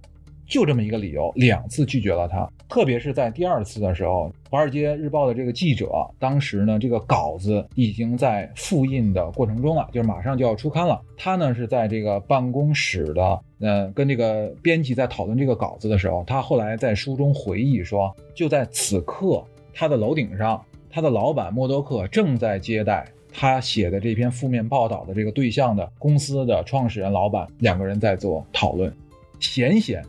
[0.46, 2.48] 就这么一个理由，两次拒绝了他。
[2.68, 11.00] 特别是在第二次的时候，《华尔街日报》的这个记者，当时呢，这个稿子已经在复印的过程中了，就是马上就要出刊了。
[11.16, 28.92] 他呢是在这个办公室的，呃，跟这个编辑在讨论这个稿子的时候，他后来在书中回忆说，就在此刻，他的楼顶上，他的老板默多克正在接待他写的这篇负面报道的这个对象的公司的创始人老板，两个人在做讨论，
[29.38, 30.02] 显显。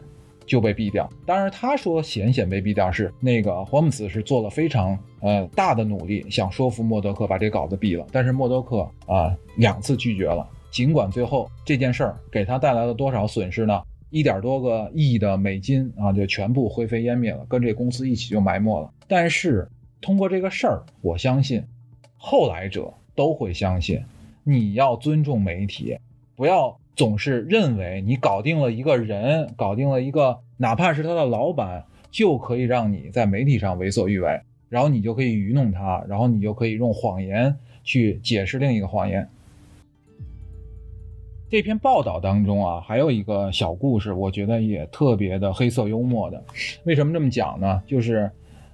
[0.46, 1.10] 就被毙掉。
[1.26, 8.06] 当然，他说险险被毙掉是那个霍姆斯是做了非常呃大的努力，想说服默多克把这稿子毙了。
[8.12, 10.48] 但是默多克啊两次拒绝了。
[10.72, 13.82] 尽管最后这件事儿给他带来了多少损失呢？
[14.12, 18.90] 一点多个亿的美金啊，就全部灰飞烟灭了，跟这公司一起就埋没了。
[19.08, 19.68] 但是
[20.00, 21.64] 通过这个事儿，我相信
[22.18, 24.02] 后来者都会相信，
[24.44, 25.98] 你要尊重媒体，
[26.36, 26.78] 不要。
[26.96, 34.40] 总是认为你搞定了一个人，搞定了一个，哪怕是他的老板，就可以让你在媒体上为所欲为，
[34.70, 39.28] 然后你就可以愚弄他，然后你就可以用谎言去解释另一个谎言。
[41.48, 46.44] 这篇报道当中啊，还有一个小故事，我觉得也特别的黑色幽默的。
[46.86, 47.82] 为什么这么讲呢？
[47.86, 48.30] 就是，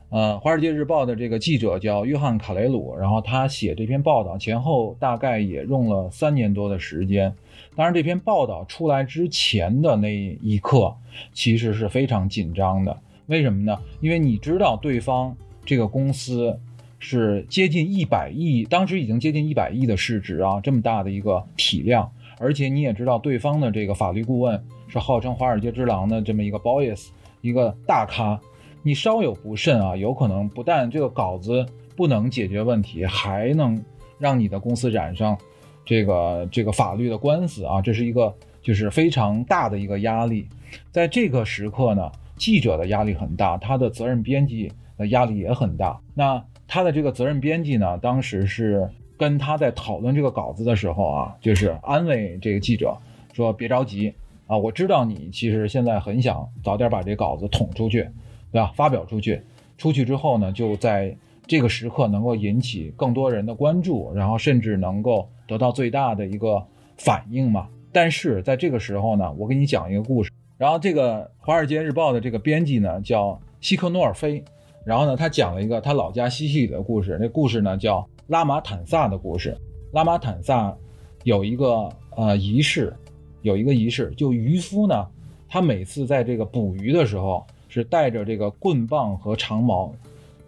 [0.09, 7.33] 呃，《华尔街日报》的这个记者叫约翰·卡雷鲁，然后他写这篇报道前后大概也用了三年多的时间。
[7.75, 10.93] 当然，这篇报道出来之前的那一刻，
[11.33, 12.95] 其实是非常紧张的。
[13.27, 13.77] 为什么呢？
[14.01, 15.35] 因为你知道，对方
[15.65, 16.59] 这个公司
[16.99, 22.11] 是接近一百亿，当时已经接近一百亿的市值啊，这么大的一个体量。
[22.37, 27.07] 而且你也知道，对方的这个法律顾问是号称华尔街之狼的这么一个 Boyce，
[27.41, 28.39] 一个大咖。
[28.83, 33.81] 你稍有不慎啊，有可能不但这个稿子不能解决问题，还能
[34.17, 35.37] 让你的公司染上。
[35.83, 40.47] 这个这个法律的官司啊，这是一个就是非常大的一个压力，
[40.91, 45.99] 在这个时刻呢，记者的压力很大，他的责任编辑的压力也很大。
[46.13, 52.95] 那他的这个责任编辑呢，当时是跟他在讨论这个稿子的时候啊，就是安慰这个记者
[53.33, 54.13] 说：“别着急
[54.47, 58.07] 啊，我知道你其实现在很想早点把这稿子捅出去，
[58.51, 58.71] 对吧？
[58.75, 59.41] 发表出去，
[59.77, 61.17] 出去之后呢，就在
[61.47, 66.65] 这个时刻能够引起更多人的关注，然后甚至能够。”得到最大的一个
[66.97, 67.67] 反应嘛？
[67.91, 70.31] 但是在这个时候呢，我给你讲一个故事。
[70.57, 74.41] 然后这个《华尔街日报》的这个编辑呢叫希克诺尔菲，
[74.85, 77.17] 然后呢他讲了一个他老家西西里的故事。
[77.19, 79.57] 那故事呢叫拉马坦萨的故事。
[79.91, 80.73] 拉马坦萨
[81.25, 82.95] 有一个呃仪式，
[83.41, 85.05] 有一个仪式，就渔夫呢，
[85.49, 89.93] 他每次在这个捕鱼的时候是带着这个棍棒和长矛，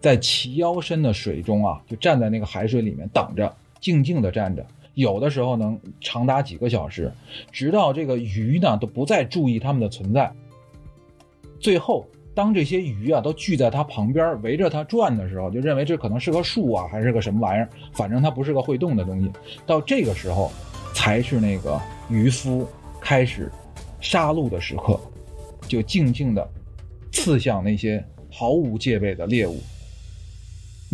[0.00, 4.64] 在齐腰深的水中啊，就站在那个海水里面等着，静静地站着。
[4.94, 7.12] 有的时候能长达几个小时，
[7.52, 10.32] 直到这个鱼呢都不再注意它们的存在。
[11.60, 19.30] 最后，当这些鱼啊都聚在它旁边围着它转的时候，就认为这可能是个树啊，还是个什么玩意儿，反正它不是个会动的东西。
[19.66, 20.50] 到这个时候，
[20.94, 22.66] 才是那个渔夫
[23.00, 23.50] 开始
[24.00, 25.00] 杀戮的时刻，
[25.66, 26.48] 就静静的
[27.10, 29.58] 刺向那些毫无戒备的猎物。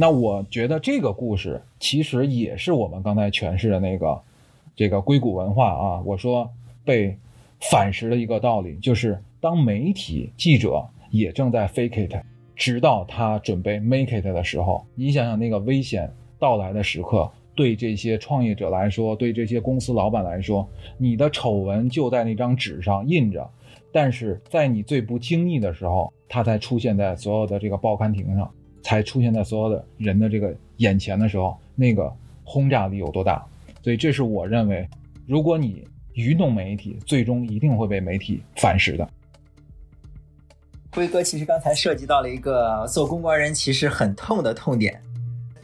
[0.01, 4.19] 那我觉得这个故事其实也是我们刚才诠释的那个
[4.75, 6.01] 这个硅谷文化啊。
[6.07, 6.51] 我说
[6.87, 7.15] 被
[7.71, 12.17] 反噬的一个道理，就是当媒体记者也正在 fake it，
[12.57, 23.47] 直到他准备 make it 的时候，你想想那个危险到来的时刻，对这些创业者来说，对这些公司老板来说，你的丑闻就在那张纸上印着，
[23.93, 28.51] 但是在你最不经意的时候，它才出现在所有的这个报刊亭上。
[28.83, 32.13] 才出现在所有的人的这个眼前的时候，那个
[32.45, 33.45] 轰炸力有多大？
[33.83, 34.89] 所以这是我认为，
[35.27, 39.09] 如果你愚弄媒体，最终一定会被媒体反噬的。
[40.93, 45.01] 辉哥，其实刚才涉及到了一个做公关人其实很痛的痛点：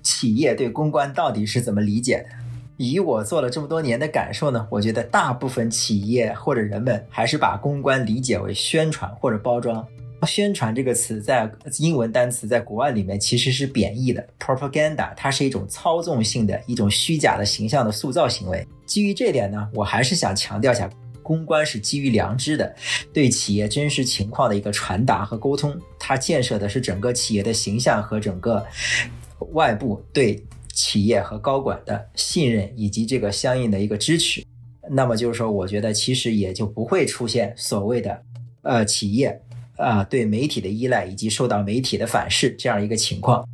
[0.03, 2.29] 企业对公关到底是怎么理解的？
[2.77, 9.85] 以我做了这么多年的感受呢，我觉得大部分企业或者人们还是把公关理解为宣传或者包装。
[10.25, 18.67] 宣传这个词在英文单词在国外里面其实是贬义的，propaganda 它是一种操纵性的一种虚假的形象的塑造行为。
[18.87, 20.89] 基于这点呢，我还是想强调一下，
[21.23, 22.75] 公关是基于良知的，
[23.13, 28.65] 对企业真实情况的一个传达和沟通，它建设的是整个企业的形象和整个
[29.53, 30.43] 外部对
[30.73, 34.43] 企业和高管的信任以及这个相应的一个支持。
[34.89, 38.23] 那么就是说，我觉得其实也就不会出现所谓的
[38.63, 39.41] 呃企业。
[39.77, 43.47] 啊，对媒体的依赖以及受到媒体的反噬这样一个情况，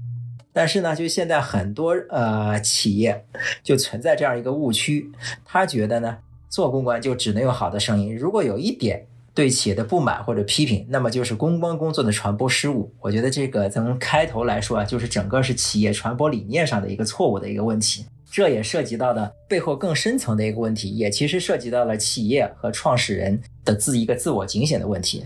[0.52, 3.24] 但是呢，就现在很多呃企业
[3.62, 5.10] 就存在这样一个误区，
[5.44, 6.16] 他觉得呢
[6.48, 12.92] 做公关就只能有好的声音，如果有一点对企业的不满或者批评，那么就是公关工作的传播失误。
[13.00, 25.24] 我觉得这个从开头来说啊，就是整个是企业传播理念上的一个错误的一个问题，这也涉及到的背后更深层的一个问题，也其实涉及到了企业和创始人的自一个自我警醒的问题。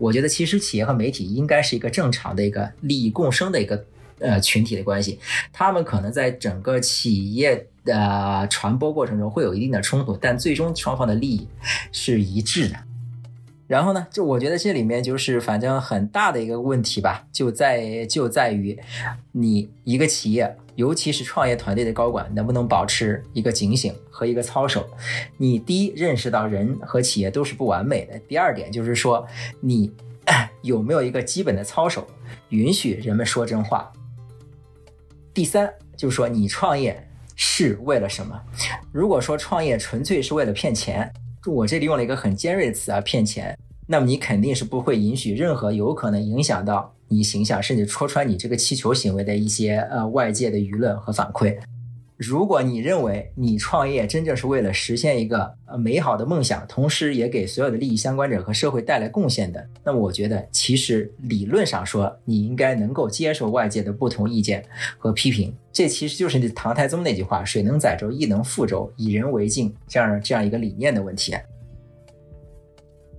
[0.00, 3.84] 我觉得其实企业和媒体应该是一个正常的一个利益共生的一个
[4.18, 5.20] 呃群体的关系，
[5.52, 11.46] 他们可能在整个企业的传播过程中会有一定的冲突，但最终双方的利益
[11.92, 12.76] 是一致的。
[13.68, 18.76] 然后呢，就我觉得这里面就是反正很大的一个问题吧，就在就在于
[19.32, 20.56] 你一个企业。
[20.80, 24.88] 尤其是创业团队的高管，能不能保持一个警醒和一个操守？
[25.36, 28.18] 你第一认识到人和企业都是不完美的。
[28.20, 29.26] 第二点就是说，
[29.60, 29.92] 你
[30.62, 32.06] 有没有一个基本的操守，
[32.48, 33.92] 允许人们说真话？
[35.34, 37.06] 第三就是说，你创业
[37.36, 38.40] 是为了什么？
[38.90, 41.12] 如果说创业纯粹是为了骗钱，
[41.44, 43.54] 我这里用了一个很尖锐的词啊，骗钱，
[43.86, 46.94] 那么你肯定是不会允许任何有可能影响到。
[47.10, 51.58] 你形象，甚至戳穿你这个气球行为的一些呃外界的舆论和反馈。
[52.16, 64.62] 如果你认为你创业真正是为了实现一个呃美好的梦想，同时也给所有的利益相关者和社会带来贡献的，那么我觉得其实理论上说，你应该能够接受外界的不同意见
[64.98, 65.54] 和批评。
[65.72, 71.34] 这其实就是唐太宗那句话：“水能载舟，亦能覆舟，以人为镜”这样这样一个理念的问题。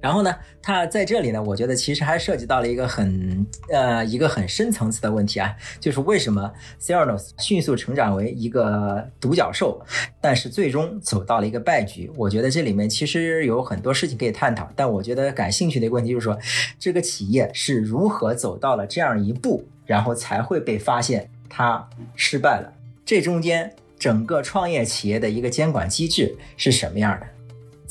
[0.01, 9.79] 然后呢，它在这里呢，我觉得其实还涉及到了一个很呃一个很深层次的问题啊，就是为什么 c e r n o s 迅速成长为一个独角兽，
[10.19, 12.11] 但是最终走到了一个败局。
[12.15, 16.37] 我觉得这里面其实有很多事情可以探讨，但我觉得感兴趣的一个问题就是说，
[16.79, 22.73] 这个企业是如何走到了这样一步，然后才会被发现它失败了？
[23.05, 27.27] 这中间整个创业企业的一个监管机制是什么样的？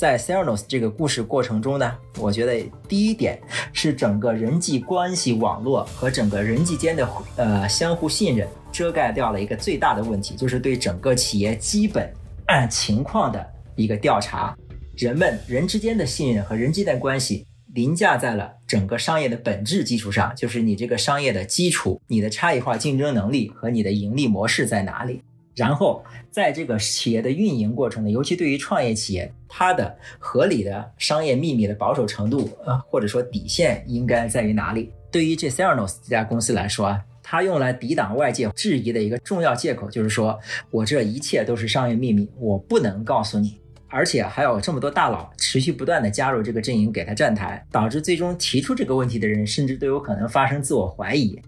[0.01, 3.38] 在 c e r n o s 这个故事过程中呢，我觉得第一点
[3.70, 12.11] 是整个人际关系网络和整个人际间的呃相互信任遮盖掉了一个最大的问题，就是对整个企业基本
[12.46, 13.46] 按情况的
[13.76, 14.57] 一个调查。
[14.96, 25.20] 人们人之间的信任和人际的关系凌驾在了整个商业的本质基础上，就是你这个商业的基础、你的差异化竞争能力和你的盈利模式在哪里。
[25.61, 34.90] 然后，在这个企业的运营过程呢，尤其对于创业企业，它的合理的商业秘密的保守程度，呃，或者说底线应该在于哪里？
[35.11, 40.40] 对于这 c e r n o s 这家公司来说啊，它用来抵挡外界质疑的一个重要借口，就是说
[40.70, 43.61] 我这一切都是商业秘密，我不能告诉你。
[43.92, 51.38] 而且还有这么多大佬持续不断的加入这个阵营，给他站台，导致最终提出这个问题的人，甚至都有可能发生自我怀疑。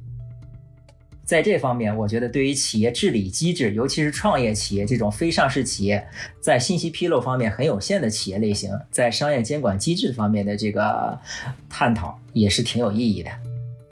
[1.25, 6.05] 在这方面，我觉得对于企业治理机制，尤其是创业企业这种非上市企业，
[6.41, 11.19] 在信息披露方面很有限的企业类型，在商业监管机制方面的这个
[11.71, 13.31] 探讨也是挺有意义的。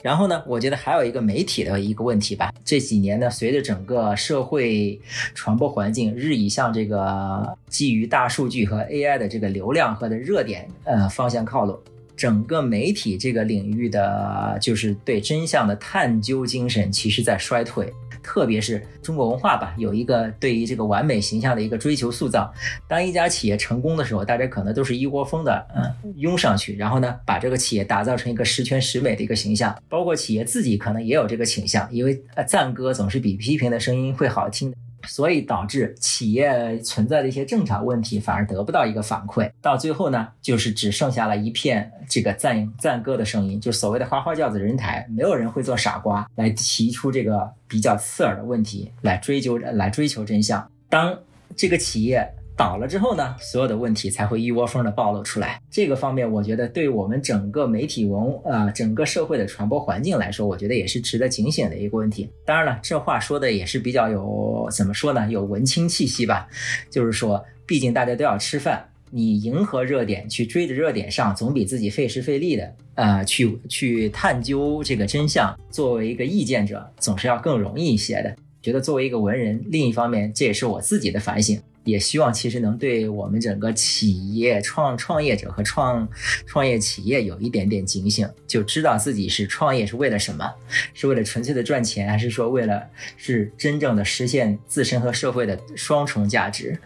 [0.03, 2.51] 然后呢，我觉得还有一个媒体的一个问题吧。
[2.65, 4.99] 这几年呢，随着整个社会
[5.35, 11.79] 传播环境日益向这个基于大数据和 AI 的这个流量和的热点呃方向靠拢。
[12.21, 17.91] 整个媒体这个领域的，就是对真相的探究精神，其实在衰退。
[18.21, 22.53] 特别是中国文化吧，有一个对于这个完美形象的一个追求塑造。
[22.87, 29.75] 当一家企业成功的时候，大家可能都是一窝蜂的，嗯，拥上去，然后呢，把这个企业打造成一个十全十美的一个形象。
[29.89, 34.71] 包括企业自己可能也有这个倾向，因为呃，赞歌总是比批评的声音会好听。
[35.07, 50.69] 所以导致企业存在的一些正常问题反而得不到一个反馈，到最后呢，就是只剩下了一片这个赞赞歌的声音，就所谓的花花轿子人抬，没有人会做傻瓜来提出这个比较刺耳的问题来追究来追求真相。
[50.89, 51.17] 当
[51.55, 52.33] 这个企业。
[52.61, 55.59] 倒了之后呢，所有的问题才会一窝蜂的暴露出来。
[55.71, 62.29] 这个方面，我觉得对我们整个媒体文啊，整个社会的传播环境来说，我觉得也是值得警醒的一个问题。
[62.45, 66.47] 当然了，这话说的也是比较有怎么说呢，有文青气息吧。
[66.91, 78.35] 就是说，毕竟大家都要吃饭，你迎合热点去追着热点上，总比自己费时费力的呃去去探究这个真相，作为一个意见者，总是要更容易一些的。
[78.61, 86.07] 觉得作为一个文人，另一方面这也是我自己的反省，也希望其实能对我们整个企业创创业者和创
[86.45, 90.49] 创业企业有一点点警醒，就知道自己是创业是为了什么，
[90.93, 96.79] 是为了纯粹的赚钱，还是说为了是真正的实现自身和社会的双重价值。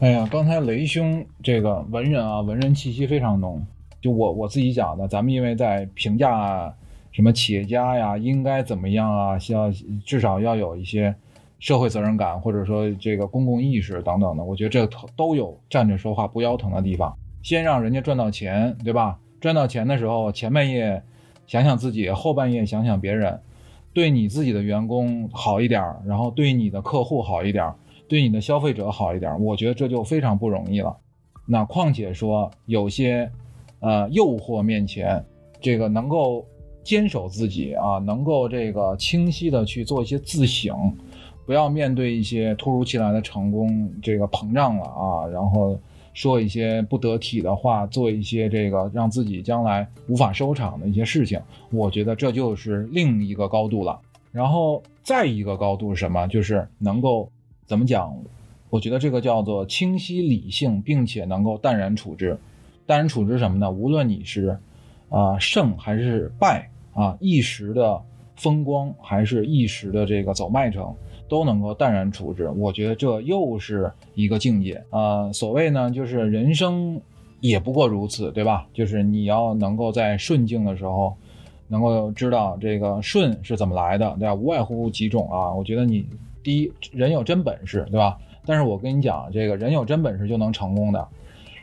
[0.00, 3.64] 哎呀，刚才雷兄这个文人啊，文人气息非常浓。
[4.02, 6.74] 就我我自己讲的，咱们因为在评价
[7.10, 9.72] 什么企业家呀，应该怎么样啊，需要
[10.04, 11.14] 至少要有一些
[11.64, 14.44] 社会责任感，或者说这个公共意识等等的。
[14.44, 14.86] 我觉得这
[15.16, 17.16] 都有站着说话不腰疼的地方。
[17.42, 19.18] 先让人家赚到钱，对吧？
[19.40, 21.02] 赚到钱的时候，前半夜
[21.46, 23.40] 想想自己，后半夜想想别人，
[23.94, 27.72] 对你自己的员工好一点，然后对你的客户好一点。
[28.06, 30.94] 对你的消费者好一点，我觉得这就非常不容易了。
[31.46, 33.30] 那况且说有些，
[33.80, 35.24] 呃，诱惑面前，
[35.62, 36.44] 这个能够
[36.82, 40.94] 坚守自己啊，能够这个清晰的去做一些自省，
[41.46, 45.78] 不要面对一些突如其来的成功，这个膨胀了啊，然后
[46.12, 51.40] 说一些不得体的话，做一些这个让自己将来无法收场的一些事情。
[51.70, 54.00] 我觉得这就是另一个高度了。
[54.32, 56.26] 然后再一个高度是什么？
[56.28, 57.30] 就是能够。
[57.66, 58.14] 怎么讲？
[58.68, 62.38] 我觉得这个叫做清晰理性，并且能够淡然处之。
[62.84, 63.70] 淡然处之什么呢？
[63.70, 64.58] 无论你是
[65.08, 67.98] 啊胜还是败啊，一时的
[68.36, 70.94] 风光还是一时的这个走麦城，
[71.28, 72.48] 都能够淡然处之。
[72.50, 75.32] 我觉得这又是一个境界啊。
[75.32, 77.00] 所谓呢，就是人生
[77.40, 78.66] 也不过如此，对吧？
[78.72, 81.14] 就是你要能够在顺境的时候，
[81.68, 84.34] 能够知道这个顺是怎么来的，对吧？
[84.34, 85.52] 无外乎几种啊。
[85.52, 86.04] 我觉得你。
[86.44, 88.18] 第一，人有真本事，对吧？
[88.44, 91.08] 但是我跟你讲，这个人有真本事就能成功的，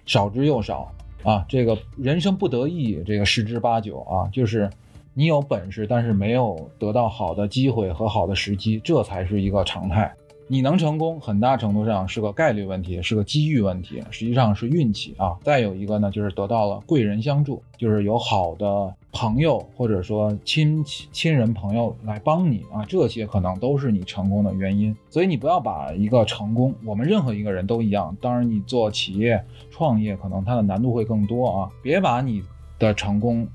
[0.08, 0.92] 少之又少
[1.22, 1.46] 啊。
[1.48, 4.68] 这个人生不得意，这个十之八九啊，就是
[5.14, 10.14] 你有本事，但是没有得到好的机会和好的时机，这才是一个常态。
[10.48, 15.38] 你能成功，很大程度上是个概率问题，是个机遇问题，实际上是运气啊。
[15.44, 24.94] 再有一个呢，就是得到了贵人相助，就是有好的朋友或者说亲戚、亲人、朋友来帮你啊，这些可能都是你成功的原因。
[25.10, 28.14] 所以你不要把一个成功，我们任何一个人都一样。
[28.20, 31.70] 当然，你做企业创业，可能它的难度会更多啊。
[31.82, 32.44] 别把你
[32.78, 33.48] 的成功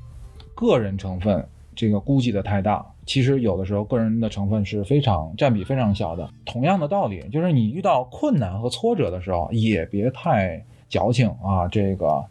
[0.56, 1.46] 个人成分
[1.76, 2.84] 这个估计的太大。
[3.04, 6.28] 其实有的时候，个人的成分是非常占比非常小的。
[6.44, 11.68] 同样的道理，就是你遇到困难和挫折的时候，也别太矫情啊。
[11.68, 12.24] 这个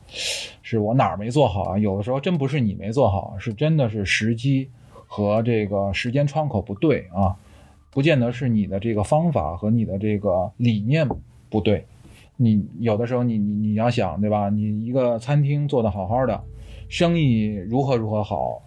[0.61, 1.77] 是我哪儿没做好啊？
[1.77, 4.69] 有的时候真不是你没做好，是真的是时机
[5.07, 7.37] 和这个时间窗口不对啊，
[7.89, 11.07] 不见得是你的这个方法和你的这个理念
[11.49, 11.85] 不对。
[12.35, 14.49] 你有的时候，你你你要想对吧？
[14.49, 16.43] 你一个餐厅做得好好的，
[16.87, 18.61] 生意如何如何好。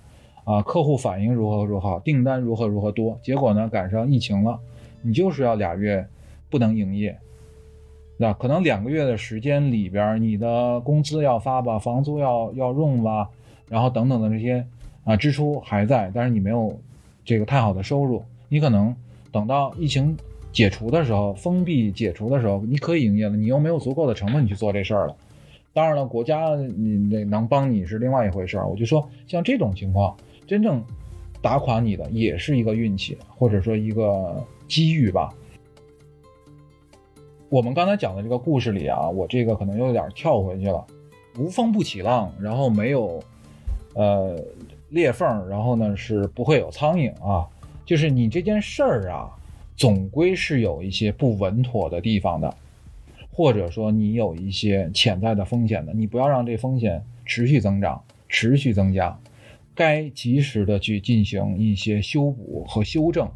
[0.45, 4.59] 啊，客户反应如何如何好，订单如何如何多，结果呢赶上疫情了，
[5.03, 6.09] 你就是要俩月
[6.49, 7.19] 不能营业，
[8.17, 13.29] 那可能两个月的时间里边，你的工资要发吧，房租要要用吧，
[13.69, 14.67] 然后等等的这些
[15.05, 16.75] 啊支出还在，但是你没有
[17.27, 18.97] 这个太好的收入，你可能
[19.31, 20.17] 等到疫情
[20.51, 25.15] 解除的时候，封闭解除的时候，你可以营业了，你又没有足够的成本去做这事儿了。
[25.79, 30.17] 当然了，国家你那能帮你是另外一回事儿，我就说像这种情况。
[30.45, 30.83] 真正
[31.41, 35.33] 打垮你的也是一个运气，或者说一个机遇吧。
[37.49, 40.85] 我们刚才讲的这个故事里啊，我这个可能有点跳回去了。
[41.39, 43.23] 无风不起浪，然后没有
[43.95, 44.37] 呃
[44.89, 47.47] 裂缝，然后呢是不会有苍蝇啊。
[47.87, 49.31] 就是你这件事儿啊，
[49.77, 52.53] 总归是有一些不稳妥的地方的，
[53.39, 59.17] 或者说你有一些潜在的风险的，你不要让这风险持续增长、持续增加。
[59.77, 63.31] 该及时的去进行一些修补和修正，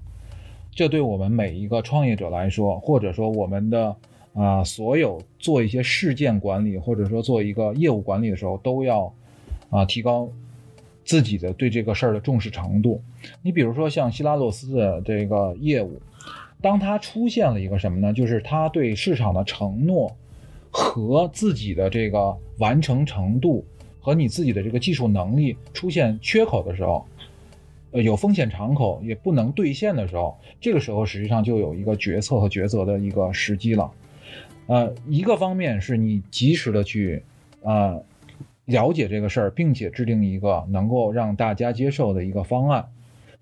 [0.73, 3.95] 这对我们每一个创业者来说，或者说我们的
[4.35, 9.15] 啊所有做一些事件管理，或者说做一个业务管理的时候，都要
[9.71, 10.29] 啊提高
[11.05, 13.01] 自己的对这个事儿的重视程度。
[13.41, 16.03] 你比如说像希拉洛斯的这个业务，
[16.63, 18.13] 当他出现了一个什么呢？
[18.15, 20.17] 就是他对市场的承诺
[20.71, 23.63] 和自己的这个完成程度。
[24.05, 27.07] 和你自己的这个技术能力出现缺口的时候，
[27.93, 33.89] 呃，有风险敞口也不能兑现的时候，这个时候实际上就有一个决策和抉择的一个时机了。
[34.67, 37.23] 呃，一个方面是你及时的去
[37.63, 38.03] 呃
[38.65, 42.85] 了解这个事儿，并且制定一个能够让大家接受的一个方案，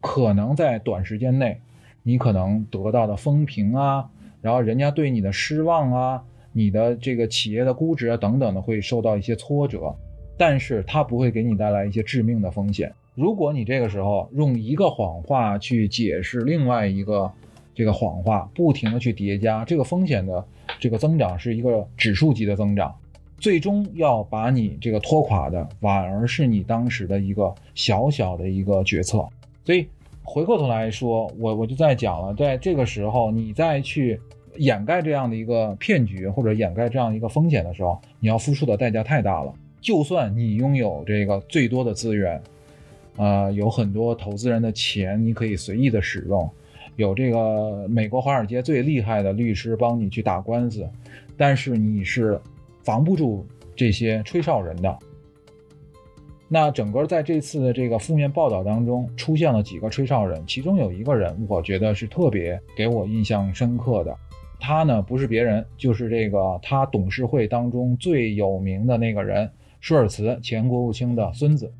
[0.03, 1.59] 可能在短时间内，
[2.03, 4.09] 你可能得到的风评啊，
[4.41, 9.95] 然后人家对你的失望啊，你的这个企业的估值啊等等的会受到一些挫折，
[10.37, 12.93] 但是它不会给你带来一些致命的风险。
[13.15, 17.31] 如果你这个时候用一个谎话去解释另外一个
[17.75, 20.43] 这个谎话，不停的去叠加，这个风险的
[20.79, 22.95] 这个增长是一个指数级的增长，
[23.37, 29.29] 最终要把你这个拖垮的，反而是你当时的一个小小的一个决策。
[29.65, 29.87] 所以
[30.33, 34.21] 回过头来说，我我就在讲了，在这个时候你再去
[34.59, 39.53] 掩盖这样的一个骗局或者掩盖这样一个风险的时候，你要付出的代价太大了。
[39.81, 42.41] 就算你拥有这个最多的资源。
[43.17, 46.49] 呃，有很多投资人的钱，你可以随意的使用，
[46.97, 50.89] 有这个美国华尔街最厉害的律师帮你去打官司，
[51.37, 52.41] 但是你是
[52.83, 53.45] 防不住
[53.77, 54.97] 这些吹哨人的。
[56.53, 64.13] 那整个在这次的这个负面报道当中，出现了几个吹哨人，其中有一个人，我觉得是特别给我印象深刻的。
[64.59, 69.49] 他呢，不是别人，就是这个他董事会当中最有名的那个人——
[69.81, 71.73] 舒尔茨，前国务卿的孙子。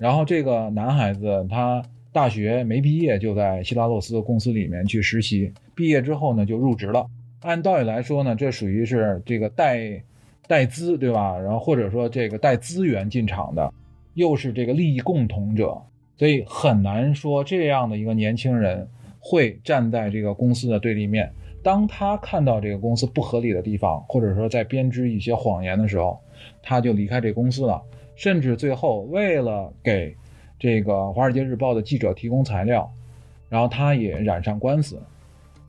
[0.00, 1.80] 然后这个男孩子他
[2.12, 7.06] 大学没毕业就在希拉洛斯公司里面去实习，毕业之后呢就入职了。
[7.42, 10.02] 按道理来说呢，这属于是这个带
[10.48, 11.38] 带资对吧？
[11.38, 13.72] 然后或者说这个带资源进场的，
[14.16, 15.80] 又是这个利益共同者，
[16.16, 18.88] 所以很难说这样的一个年轻人
[19.20, 21.30] 会站在这个公司的对立面。
[21.62, 26.18] 当他看到这个公司不合理的地方，或者说在编织一些谎言的时候，
[26.62, 27.82] 他就离开这公司了。
[28.14, 30.16] 甚至最后，为了给
[30.58, 32.90] 这个《华尔街日报》的记者提供材料，
[33.50, 34.98] 然后他也染上官司。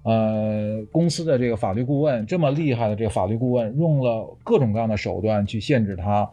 [0.03, 6.29] 呃，公司的这个法律顾问这么厉害的这个法律顾问，用了各种各样的手段去限制他，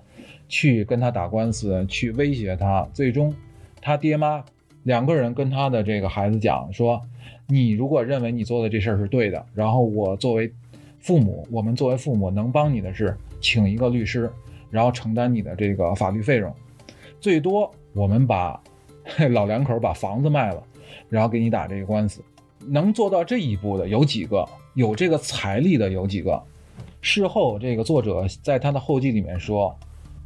[0.48, 2.86] 去跟他打官司，去威胁他。
[2.92, 3.34] 最终，
[3.80, 4.44] 他爹妈
[4.82, 7.00] 两个人跟他的这个孩子讲说
[7.48, 10.52] ：“你如果认为你做的这事儿是对的，然后我作为
[10.98, 14.30] 父母，我们作为父母能帮你的是请一个律师。”
[14.70, 16.52] 然后承担你的这个法律费用，
[17.20, 18.60] 最多我们把
[19.30, 20.60] 老两口把房子卖了，
[21.08, 22.20] 然后给你打这个官司。
[22.66, 24.44] 能做到这一步的有几个？
[24.74, 26.42] 有这个财力的有几个？
[27.00, 29.72] 事后这个作者在他的后记里面说，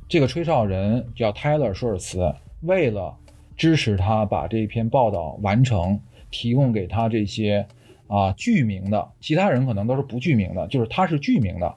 [0.08, 3.14] 这个吹哨人叫泰勒·舒尔茨，为了
[3.56, 6.00] 支持他把这篇报道完成，
[6.30, 7.66] 提供给他这些
[8.06, 11.74] 啊具名的，其他人可能都是不具名的，就是他是具名的。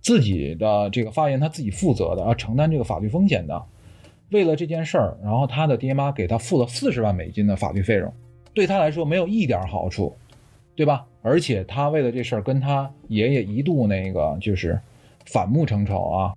[0.00, 3.64] 自己的这个发言，他自己负责的，啊承担这个法律风险的。
[4.30, 8.12] 为了这件事儿，然后他的爹妈给他付了四十万美金的法律费用，
[8.54, 10.16] 对他来说没有一点好处，
[10.76, 11.04] 对吧？
[11.20, 14.80] 而且他为了这事儿跟他爷爷一度那个就是
[15.26, 16.34] 反目成仇啊，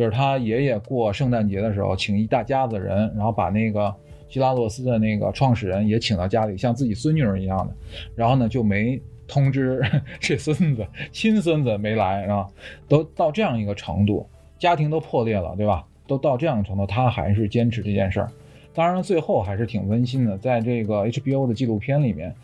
[0.00, 3.94] 就是他爷爷过圣诞节的时候请一大家子人，然后把那个
[4.28, 7.74] 希拉洛斯的那个创始人也请到家里，像自己孙女儿一样的，
[8.14, 9.00] 然后呢就没。
[9.32, 9.80] 通知
[10.18, 12.48] 这孙子亲孙子没来啊，
[12.88, 14.28] 都到这样一个程度，
[14.58, 15.86] 家庭都破裂了，对吧？
[16.08, 18.28] 都到这样程度，他还是坚持这件事儿。
[18.74, 22.34] 当然，最后还是挺温馨的，在这个 HBO 的纪录片里面，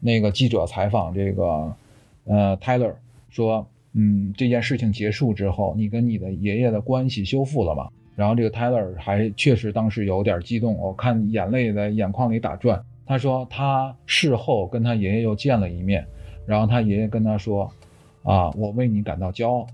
[0.00, 1.74] 那个记者采访这个
[2.26, 2.92] 呃 Tyler
[3.30, 12.80] 说：“嗯，这件事情结束之后，你跟你的爷爷的关系修复了吗？”然后这个 Tyler 还确实当时有点激动，我看眼泪在眼眶里打转。
[13.06, 16.06] 他说他事后跟他爷爷又见了一面。
[16.46, 17.70] 然后他爷爷跟他说
[18.22, 19.66] ：“啊，我为你感到骄傲。”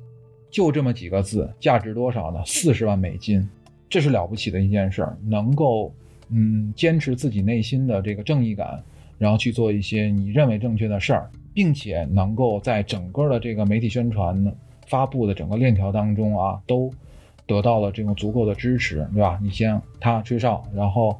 [0.50, 2.42] 就这么几个字，价值多少呢？
[2.44, 3.48] 四十万美金，
[3.88, 5.16] 这是了不起的一件事儿。
[5.28, 5.92] 能够，
[6.28, 8.82] 嗯，坚持自己内心的这个正义感，
[9.18, 14.52] 然后去做一些你认为正确的事儿，并且能够在整个的这个媒体宣传
[14.86, 16.92] 发布的整个链条当中啊，都
[17.46, 19.38] 得到了这种足够的支持，对吧？
[19.42, 21.18] 你先他吹哨，然后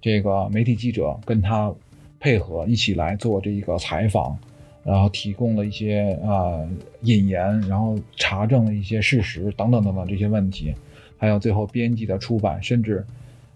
[0.00, 1.72] 这个媒体记者跟他
[2.20, 4.38] 配合一起来做这一个采访。
[4.84, 6.62] 然后提供了一些啊
[7.00, 10.72] 引言，然后查证了一些事实等等等等这些问题，
[11.18, 13.04] 还有最后编辑的出版，甚至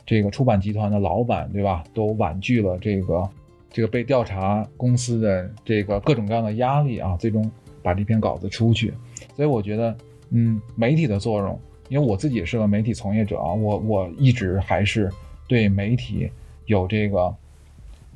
[0.04, 3.30] 这个出版集团的老板对吧，都婉拒了这个
[3.70, 7.48] 这个被调查公司的这个各种各样的压力啊，最终
[7.82, 8.92] 把这篇稿子出去。
[9.36, 9.96] 所以我觉得，
[10.30, 11.58] 嗯，媒体的作用，
[11.88, 15.08] 因为我自己是个媒体从业者啊，我我一直还是
[15.46, 16.30] 对媒体
[16.66, 17.34] 有这个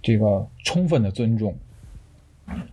[0.02, 1.54] 这个充分的尊重。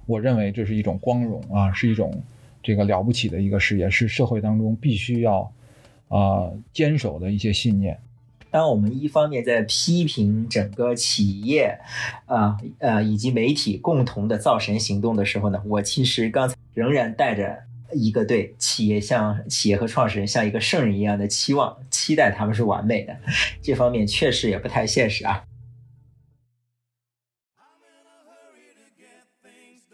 [0.06, 2.22] 我认为这是一种光荣啊，是一种
[2.62, 5.50] 这个了不起的一个事业，是社会当中必须要
[6.08, 7.98] 啊坚守的一些信念。
[8.52, 11.80] 当我们一方面在批评整个企业
[12.26, 17.58] 啊呃以及媒体共同的造神行动的时候呢，我其实刚才仍然带着
[17.94, 23.16] 一个对企业像企业和创始人像一个圣人一样的期望，期待他们是完美的。
[23.62, 25.44] 这方面确实也不太现实啊。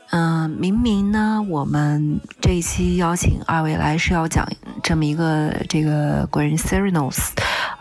[0.09, 4.47] 嗯，明明呢，我们这一期邀请二位来是要讲
[4.81, 7.31] 这么一个这个关于 Serenos，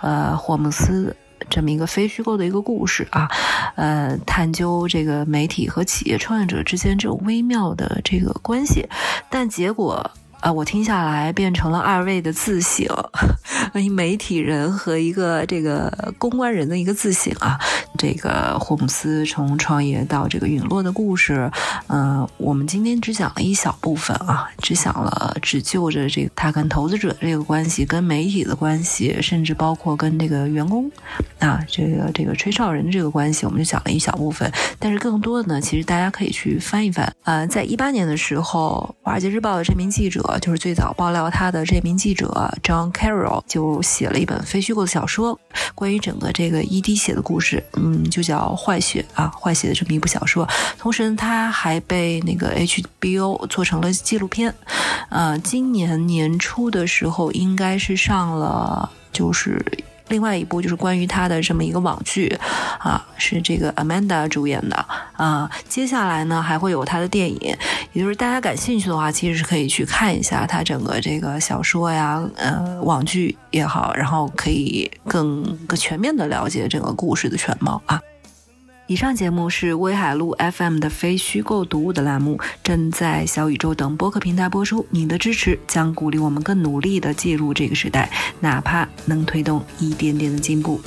[0.01, 1.16] 呃，霍姆斯
[1.49, 3.28] 这么一个非虚构的一个故事啊，
[3.76, 8.88] 呃，探究这个媒体和企业创业者之间这种微妙的这个关系，
[9.30, 10.11] 但结果。
[10.47, 12.86] 啊，我听下来变成了二位的自省，
[13.74, 17.59] 一媒体人和一个这个公关人的一个自省啊。
[17.99, 21.51] 这个霍姆斯从创业到这个陨落的故事，
[21.88, 30.88] 嗯，我们今天只讲了一小部分啊，只讲了只就着这个他跟投资者这个关系，跟媒体的关系，甚至包括跟这个员工
[31.40, 34.49] 啊，这个这个吹哨人的这个关系，我们就讲了一小部分。
[34.78, 37.12] 但是更多的呢，其实大家可以去翻一翻。
[37.24, 40.36] 呃，在一八年的时候，《华尔街日报》的这名记者。
[40.41, 45.39] 就是最早爆料他的这名记者 John Carroll 就写了一本非虚构的小说，
[45.74, 50.49] 关于整个这个 ED 血的故事，嗯，就叫《坏血》啊，《坏血》的这么一部小说。
[50.78, 54.55] 同时，他还被那个 HBO 做成了纪录片，
[55.11, 59.64] 呃，今年年初的时候应该是上了，就是。
[60.09, 62.28] 另外一部就是关于他的这么一个网剧，
[62.78, 64.76] 啊，是这个 Amanda 主演的
[65.16, 65.50] 啊。
[65.68, 67.57] 接下来呢，还会有他的电影，
[67.92, 78.00] 也就是大家感兴趣的话，其实是可以去看一下他整个这个小说呀，呃，网剧也好，然后可以更更全面的了解整个故事的全貌啊。
[78.89, 84.87] 以上节目是威海路 FM 的非虚构读物的栏目，正在小宇宙等播客平台播出。
[84.91, 88.09] 你的支持将鼓励我们更努力地记录这个时代，
[88.39, 90.80] 哪怕能推动一点点的进步。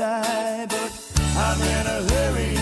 [0.00, 0.92] Die, but
[1.36, 2.59] I'm in a hurry